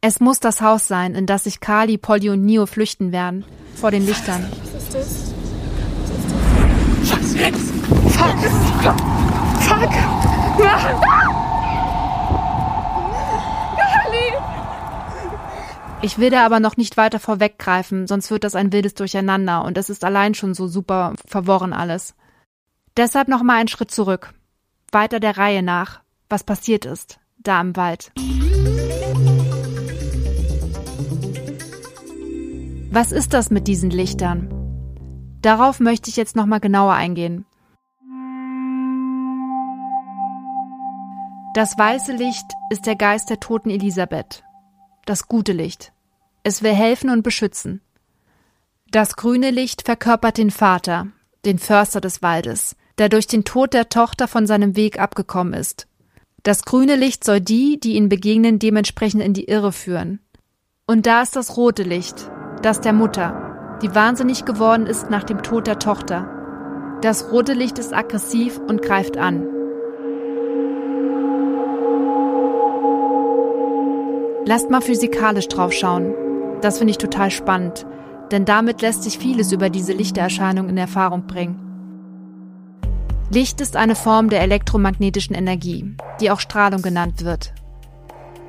Es 0.00 0.20
muss 0.20 0.40
das 0.40 0.62
Haus 0.62 0.88
sein, 0.88 1.14
in 1.14 1.26
das 1.26 1.44
sich 1.44 1.60
Kali, 1.60 1.98
Polly 1.98 2.30
und 2.30 2.42
Nio 2.42 2.64
flüchten 2.64 3.12
werden. 3.12 3.44
Vor 3.74 3.90
den 3.90 4.06
Lichtern. 4.06 4.50
Was 4.72 4.82
ist 4.82 4.94
das? 4.94 5.34
Was 7.02 7.20
ist 7.20 7.38
das? 7.38 7.60
Fuck! 8.16 8.38
Fuck! 9.60 9.92
Fuck! 9.92 11.20
Ich 16.02 16.18
will 16.18 16.30
da 16.30 16.46
aber 16.46 16.60
noch 16.60 16.78
nicht 16.78 16.96
weiter 16.96 17.20
vorweggreifen, 17.20 18.06
sonst 18.06 18.30
wird 18.30 18.44
das 18.44 18.54
ein 18.54 18.72
wildes 18.72 18.94
Durcheinander 18.94 19.64
und 19.64 19.76
es 19.76 19.90
ist 19.90 20.02
allein 20.02 20.34
schon 20.34 20.54
so 20.54 20.66
super 20.66 21.14
verworren 21.26 21.74
alles. 21.74 22.14
Deshalb 22.96 23.28
noch 23.28 23.42
mal 23.42 23.56
einen 23.58 23.68
Schritt 23.68 23.90
zurück. 23.90 24.32
Weiter 24.92 25.20
der 25.20 25.36
Reihe 25.36 25.62
nach, 25.62 26.00
was 26.30 26.42
passiert 26.42 26.86
ist, 26.86 27.20
da 27.38 27.60
im 27.60 27.76
Wald. 27.76 28.12
Was 32.90 33.12
ist 33.12 33.34
das 33.34 33.50
mit 33.50 33.68
diesen 33.68 33.90
Lichtern? 33.90 34.48
Darauf 35.42 35.80
möchte 35.80 36.08
ich 36.10 36.16
jetzt 36.16 36.34
noch 36.34 36.46
mal 36.46 36.60
genauer 36.60 36.94
eingehen. 36.94 37.44
Das 41.54 41.76
weiße 41.76 42.12
Licht 42.12 42.46
ist 42.70 42.86
der 42.86 42.96
Geist 42.96 43.28
der 43.28 43.38
toten 43.38 43.70
Elisabeth, 43.70 44.44
das 45.10 45.26
gute 45.26 45.52
Licht. 45.52 45.92
Es 46.44 46.62
will 46.62 46.72
helfen 46.72 47.10
und 47.10 47.22
beschützen. 47.22 47.80
Das 48.92 49.16
grüne 49.16 49.50
Licht 49.50 49.82
verkörpert 49.82 50.38
den 50.38 50.52
Vater, 50.52 51.08
den 51.44 51.58
Förster 51.58 52.00
des 52.00 52.22
Waldes, 52.22 52.76
der 52.96 53.08
durch 53.08 53.26
den 53.26 53.44
Tod 53.44 53.74
der 53.74 53.88
Tochter 53.88 54.28
von 54.28 54.46
seinem 54.46 54.76
Weg 54.76 55.00
abgekommen 55.00 55.52
ist. 55.52 55.88
Das 56.44 56.62
grüne 56.62 56.94
Licht 56.94 57.24
soll 57.24 57.40
die, 57.40 57.80
die 57.80 57.96
ihn 57.96 58.08
begegnen, 58.08 58.60
dementsprechend 58.60 59.20
in 59.20 59.34
die 59.34 59.46
Irre 59.46 59.72
führen. 59.72 60.20
Und 60.86 61.06
da 61.06 61.22
ist 61.22 61.34
das 61.34 61.56
rote 61.56 61.82
Licht, 61.82 62.30
das 62.62 62.80
der 62.80 62.92
Mutter, 62.92 63.78
die 63.82 63.92
wahnsinnig 63.92 64.44
geworden 64.44 64.86
ist 64.86 65.10
nach 65.10 65.24
dem 65.24 65.42
Tod 65.42 65.66
der 65.66 65.80
Tochter. 65.80 66.98
Das 67.02 67.32
rote 67.32 67.52
Licht 67.52 67.80
ist 67.80 67.92
aggressiv 67.92 68.60
und 68.60 68.80
greift 68.80 69.16
an. 69.16 69.59
Lasst 74.50 74.68
mal 74.68 74.80
physikalisch 74.80 75.46
drauf 75.46 75.72
schauen. 75.72 76.12
Das 76.60 76.78
finde 76.78 76.90
ich 76.90 76.98
total 76.98 77.30
spannend, 77.30 77.86
denn 78.32 78.44
damit 78.44 78.82
lässt 78.82 79.04
sich 79.04 79.16
vieles 79.16 79.52
über 79.52 79.70
diese 79.70 79.92
Lichtererscheinung 79.92 80.68
in 80.68 80.76
Erfahrung 80.76 81.28
bringen. 81.28 82.80
Licht 83.30 83.60
ist 83.60 83.76
eine 83.76 83.94
Form 83.94 84.28
der 84.28 84.40
elektromagnetischen 84.40 85.36
Energie, 85.36 85.94
die 86.20 86.32
auch 86.32 86.40
Strahlung 86.40 86.82
genannt 86.82 87.24
wird. 87.24 87.52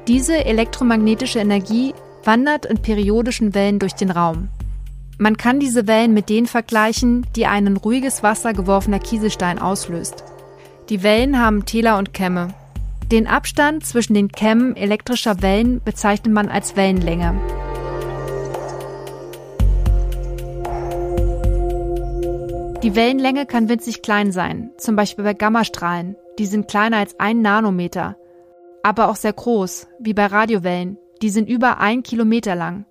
Diese 0.07 0.43
elektromagnetische 0.43 1.37
Energie 1.37 1.93
wandert 2.23 2.65
in 2.65 2.81
periodischen 2.81 3.53
Wellen 3.53 3.77
durch 3.77 3.93
den 3.93 4.09
Raum. 4.09 4.49
Man 5.19 5.37
kann 5.37 5.59
diese 5.59 5.85
Wellen 5.85 6.15
mit 6.15 6.29
denen 6.29 6.47
vergleichen, 6.47 7.27
die 7.35 7.45
ein 7.45 7.67
in 7.67 7.77
ruhiges 7.77 8.23
Wasser 8.23 8.53
geworfener 8.53 8.97
Kieselstein 8.97 9.59
auslöst. 9.59 10.23
Die 10.89 11.03
Wellen 11.03 11.39
haben 11.39 11.65
Täler 11.67 11.99
und 11.99 12.11
Kämme 12.11 12.55
den 13.11 13.27
Abstand 13.27 13.85
zwischen 13.85 14.13
den 14.13 14.29
Kämmen 14.29 14.77
elektrischer 14.77 15.41
Wellen 15.41 15.83
bezeichnet 15.83 16.33
man 16.33 16.47
als 16.47 16.77
Wellenlänge. 16.77 17.33
Die 22.81 22.95
Wellenlänge 22.95 23.45
kann 23.45 23.69
winzig 23.69 24.01
klein 24.01 24.31
sein, 24.31 24.71
zum 24.77 24.95
Beispiel 24.95 25.25
bei 25.25 25.33
Gammastrahlen, 25.33 26.15
die 26.39 26.45
sind 26.45 26.67
kleiner 26.67 26.97
als 26.97 27.19
ein 27.19 27.41
Nanometer, 27.41 28.17
aber 28.81 29.09
auch 29.09 29.17
sehr 29.17 29.33
groß, 29.33 29.87
wie 29.99 30.13
bei 30.13 30.25
Radiowellen, 30.25 30.97
die 31.21 31.29
sind 31.29 31.49
über 31.49 31.79
ein 31.79 32.03
Kilometer 32.03 32.55
lang. 32.55 32.85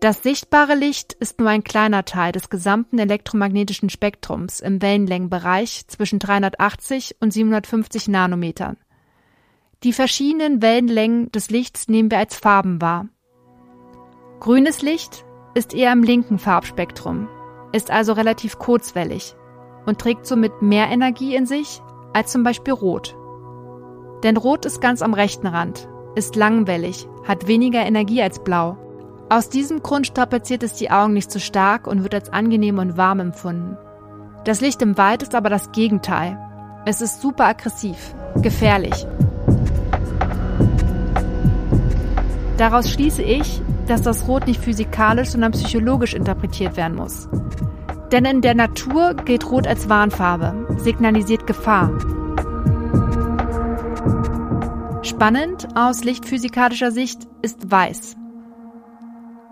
Das 0.00 0.22
sichtbare 0.22 0.74
Licht 0.74 1.12
ist 1.12 1.38
nur 1.38 1.48
ein 1.48 1.62
kleiner 1.62 2.04
Teil 2.04 2.32
des 2.32 2.48
gesamten 2.48 2.98
elektromagnetischen 2.98 3.90
Spektrums 3.90 4.60
im 4.60 4.80
Wellenlängenbereich 4.80 5.86
zwischen 5.88 6.18
380 6.18 7.16
und 7.20 7.32
750 7.32 8.08
Nanometern. 8.08 8.78
Die 9.84 9.92
verschiedenen 9.92 10.62
Wellenlängen 10.62 11.32
des 11.32 11.50
Lichts 11.50 11.88
nehmen 11.88 12.08
wir 12.08 12.18
als 12.18 12.36
Farben 12.36 12.80
wahr. 12.80 13.08
Grünes 14.38 14.80
Licht 14.80 15.24
ist 15.54 15.74
eher 15.74 15.92
im 15.92 16.04
linken 16.04 16.38
Farbspektrum, 16.38 17.28
ist 17.72 17.90
also 17.90 18.12
relativ 18.12 18.60
kurzwellig 18.60 19.34
und 19.84 19.98
trägt 19.98 20.26
somit 20.26 20.62
mehr 20.62 20.86
Energie 20.88 21.34
in 21.34 21.46
sich 21.46 21.80
als 22.12 22.30
zum 22.30 22.44
Beispiel 22.44 22.74
Rot. 22.74 23.16
Denn 24.22 24.36
Rot 24.36 24.66
ist 24.66 24.80
ganz 24.80 25.02
am 25.02 25.14
rechten 25.14 25.48
Rand, 25.48 25.88
ist 26.14 26.36
langwellig, 26.36 27.08
hat 27.24 27.48
weniger 27.48 27.80
Energie 27.80 28.22
als 28.22 28.38
Blau. 28.38 28.76
Aus 29.30 29.48
diesem 29.48 29.82
Grund 29.82 30.06
strapaziert 30.06 30.62
es 30.62 30.74
die 30.74 30.92
Augen 30.92 31.12
nicht 31.12 31.32
so 31.32 31.40
stark 31.40 31.88
und 31.88 32.04
wird 32.04 32.14
als 32.14 32.28
angenehm 32.28 32.78
und 32.78 32.96
warm 32.96 33.18
empfunden. 33.18 33.76
Das 34.44 34.60
Licht 34.60 34.80
im 34.80 34.96
Wald 34.96 35.24
ist 35.24 35.34
aber 35.34 35.50
das 35.50 35.72
Gegenteil. 35.72 36.38
Es 36.84 37.00
ist 37.00 37.20
super 37.20 37.46
aggressiv, 37.46 38.14
gefährlich 38.36 39.06
Daraus 42.58 42.90
schließe 42.90 43.22
ich, 43.22 43.60
dass 43.86 44.02
das 44.02 44.28
Rot 44.28 44.46
nicht 44.46 44.60
physikalisch, 44.60 45.30
sondern 45.30 45.52
psychologisch 45.52 46.14
interpretiert 46.14 46.76
werden 46.76 46.96
muss. 46.96 47.28
Denn 48.12 48.24
in 48.24 48.42
der 48.42 48.54
Natur 48.54 49.14
gilt 49.14 49.50
Rot 49.50 49.66
als 49.66 49.88
Warnfarbe, 49.88 50.76
signalisiert 50.78 51.46
Gefahr. 51.46 51.90
Spannend 55.02 55.68
aus 55.74 56.04
lichtphysikalischer 56.04 56.92
Sicht 56.92 57.26
ist 57.40 57.70
weiß. 57.70 58.16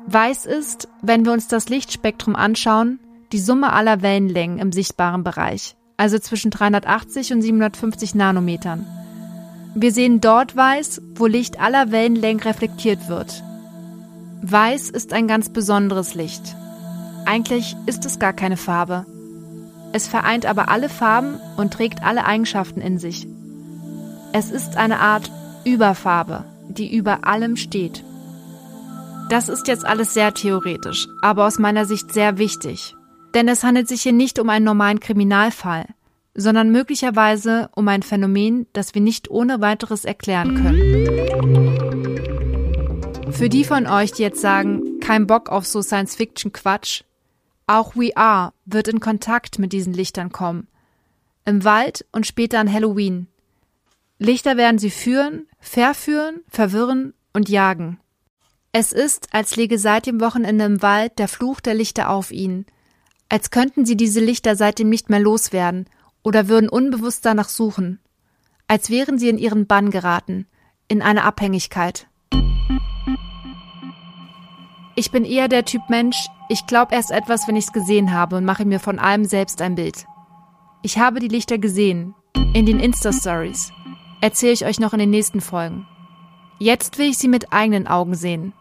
Weiß 0.07 0.47
ist, 0.47 0.89
wenn 1.03 1.25
wir 1.25 1.33
uns 1.33 1.49
das 1.49 1.69
Lichtspektrum 1.69 2.37
anschauen, 2.37 3.01
die 3.33 3.39
Summe 3.39 3.73
aller 3.73 4.03
Wellenlängen 4.03 4.59
im 4.59 4.73
sichtbaren 4.73 5.25
Bereich, 5.25 5.77
also 5.97 6.19
zwischen 6.19 6.51
380 6.51 7.33
und 7.33 7.43
750 7.43 8.15
Nanometern. 8.15 8.87
Wir 9.75 9.93
sehen 9.93 10.21
dort 10.21 10.57
weiß, 10.57 11.01
wo 11.15 11.27
Licht 11.27 11.61
aller 11.61 11.93
Wellenlängen 11.93 12.43
reflektiert 12.43 13.09
wird. 13.09 13.43
Weiß 14.43 14.91
ist 14.91 15.13
ein 15.13 15.29
ganz 15.29 15.49
besonderes 15.49 16.15
Licht. 16.15 16.57
Eigentlich 17.25 17.77
ist 17.87 18.05
es 18.05 18.19
gar 18.19 18.33
keine 18.33 18.57
Farbe. 18.57 19.07
Es 19.93 20.09
vereint 20.09 20.47
aber 20.47 20.69
alle 20.69 20.89
Farben 20.89 21.39
und 21.57 21.73
trägt 21.73 22.03
alle 22.03 22.25
Eigenschaften 22.25 22.81
in 22.81 22.99
sich. 22.99 23.27
Es 24.33 24.51
ist 24.51 24.77
eine 24.77 25.01
Art 25.01 25.31
Überfarbe, 25.65 26.45
die 26.69 26.95
über 26.95 27.27
allem 27.27 27.57
steht. 27.57 28.05
Das 29.29 29.49
ist 29.49 29.69
jetzt 29.69 29.85
alles 29.85 30.15
sehr 30.15 30.35
theoretisch, 30.35 31.07
aber 31.23 31.47
aus 31.47 31.59
meiner 31.59 31.85
Sicht 31.85 32.13
sehr 32.13 32.39
wichtig. 32.39 32.97
Denn 33.35 33.47
es 33.47 33.63
handelt 33.63 33.87
sich 33.87 34.03
hier 34.03 34.13
nicht 34.13 34.39
um 34.41 34.49
einen 34.49 34.65
normalen 34.65 34.99
Kriminalfall, 34.99 35.87
sondern 36.35 36.71
möglicherweise 36.71 37.71
um 37.75 37.89
ein 37.89 38.03
Phänomen, 38.03 38.67
das 38.73 38.95
wir 38.95 39.03
nicht 39.03 39.31
ohne 39.31 39.61
weiteres 39.61 40.05
erklären 40.05 40.55
können. 40.55 41.91
Für 43.33 43.49
die 43.49 43.65
von 43.65 43.87
euch, 43.87 44.13
die 44.13 44.23
jetzt 44.23 44.41
sagen, 44.41 45.01
kein 45.01 45.27
Bock 45.27 45.49
auf 45.49 45.67
so 45.67 45.83
Science-Fiction-Quatsch, 45.83 47.03
auch 47.67 47.95
We 47.95 48.17
Are 48.17 48.53
wird 48.65 48.89
in 48.89 49.01
Kontakt 49.01 49.59
mit 49.59 49.73
diesen 49.73 49.93
Lichtern 49.93 50.33
kommen. 50.33 50.67
Im 51.45 51.65
Wald 51.65 52.05
und 52.13 52.27
später 52.27 52.59
an 52.59 52.73
Halloween. 52.73 53.29
Lichter 54.19 54.57
werden 54.57 54.79
sie 54.79 54.91
führen, 54.91 55.47
verführen, 55.59 56.41
verwirren 56.49 57.15
und 57.33 57.49
jagen. 57.49 57.99
Es 58.73 58.93
ist, 58.93 59.29
als 59.33 59.57
läge 59.57 59.79
seit 59.79 60.07
dem 60.07 60.21
Wochenende 60.21 60.65
im 60.65 60.83
Wald 60.83 61.19
der 61.19 61.29
Fluch 61.29 61.61
der 61.61 61.75
Lichter 61.75 62.11
auf 62.11 62.31
ihnen, 62.31 62.67
als 63.29 63.51
könnten 63.51 63.87
sie 63.87 63.97
diese 63.97 64.21
Lichter 64.21 64.57
seitdem 64.57 64.91
nicht 64.91 65.09
mehr 65.09 65.21
loswerden 65.21 65.87
oder 66.23 66.49
würden 66.49 66.69
unbewusst 66.69 67.25
danach 67.25 67.49
suchen, 67.49 68.01
als 68.69 68.91
wären 68.91 69.19
sie 69.19 69.29
in 69.29 69.39
ihren 69.39 69.67
Bann 69.67 69.91
geraten, 69.91 70.47
in 70.89 71.03
eine 71.03 71.25
Abhängigkeit. 71.25 72.07
Ich 74.97 75.11
bin 75.11 75.25
eher 75.25 75.49
der 75.49 75.65
Typ 75.65 75.83
Mensch, 75.89 76.29
ich 76.49 76.67
glaube 76.67 76.95
erst 76.95 77.11
etwas, 77.11 77.49
wenn 77.49 77.57
ich's 77.57 77.73
gesehen 77.73 78.13
habe 78.13 78.37
und 78.37 78.45
mache 78.45 78.65
mir 78.65 78.81
von 78.81 78.99
allem 78.99 79.25
selbst 79.25 79.63
ein 79.63 79.77
Bild. 79.77 80.05
Ich 80.83 80.99
habe 80.99 81.21
die 81.21 81.29
Lichter 81.29 81.59
gesehen, 81.59 82.15
in 82.53 82.67
den 82.67 82.81
Insta-Stories. 82.81 83.73
Erzähle 84.21 84.53
ich 84.53 84.65
euch 84.65 84.81
noch 84.81 84.93
in 84.93 84.99
den 84.99 85.11
nächsten 85.11 85.41
Folgen. 85.41 85.87
Jetzt 86.59 86.99
will 86.99 87.09
ich 87.09 87.19
sie 87.19 87.29
mit 87.29 87.53
eigenen 87.53 87.87
Augen 87.87 88.15
sehen. 88.15 88.53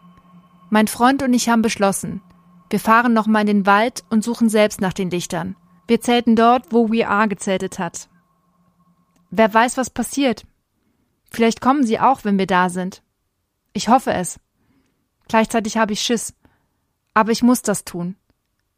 Mein 0.70 0.86
Freund 0.86 1.22
und 1.22 1.34
ich 1.34 1.48
haben 1.48 1.62
beschlossen, 1.62 2.22
wir 2.70 2.78
fahren 2.78 3.12
nochmal 3.12 3.42
in 3.42 3.48
den 3.48 3.66
Wald 3.66 4.04
und 4.10 4.22
suchen 4.22 4.48
selbst 4.48 4.80
nach 4.80 4.92
den 4.92 5.10
Lichtern. 5.10 5.56
Wir 5.90 6.00
zelten 6.00 6.36
dort, 6.36 6.66
wo 6.70 6.88
We 6.88 7.08
Are 7.08 7.26
gezeltet 7.26 7.80
hat. 7.80 8.08
Wer 9.32 9.52
weiß, 9.52 9.76
was 9.76 9.90
passiert. 9.90 10.46
Vielleicht 11.32 11.60
kommen 11.60 11.84
sie 11.84 11.98
auch, 11.98 12.22
wenn 12.22 12.38
wir 12.38 12.46
da 12.46 12.68
sind. 12.68 13.02
Ich 13.72 13.88
hoffe 13.88 14.12
es. 14.12 14.38
Gleichzeitig 15.26 15.78
habe 15.78 15.92
ich 15.92 16.00
Schiss. 16.00 16.32
Aber 17.12 17.32
ich 17.32 17.42
muss 17.42 17.62
das 17.62 17.82
tun. 17.82 18.14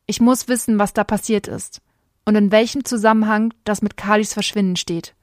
Ich 0.07 0.23
muss 0.23 0.49
wissen, 0.49 0.79
was 0.79 0.95
da 0.95 1.05
passiert 1.05 1.49
ist 1.49 1.83
und 2.25 2.35
in 2.35 2.51
welchem 2.51 2.87
Zusammenhang 2.87 3.53
das 3.65 3.83
mit 3.83 3.99
Kalis 3.99 4.33
Verschwinden 4.33 4.77
steht. 4.77 5.15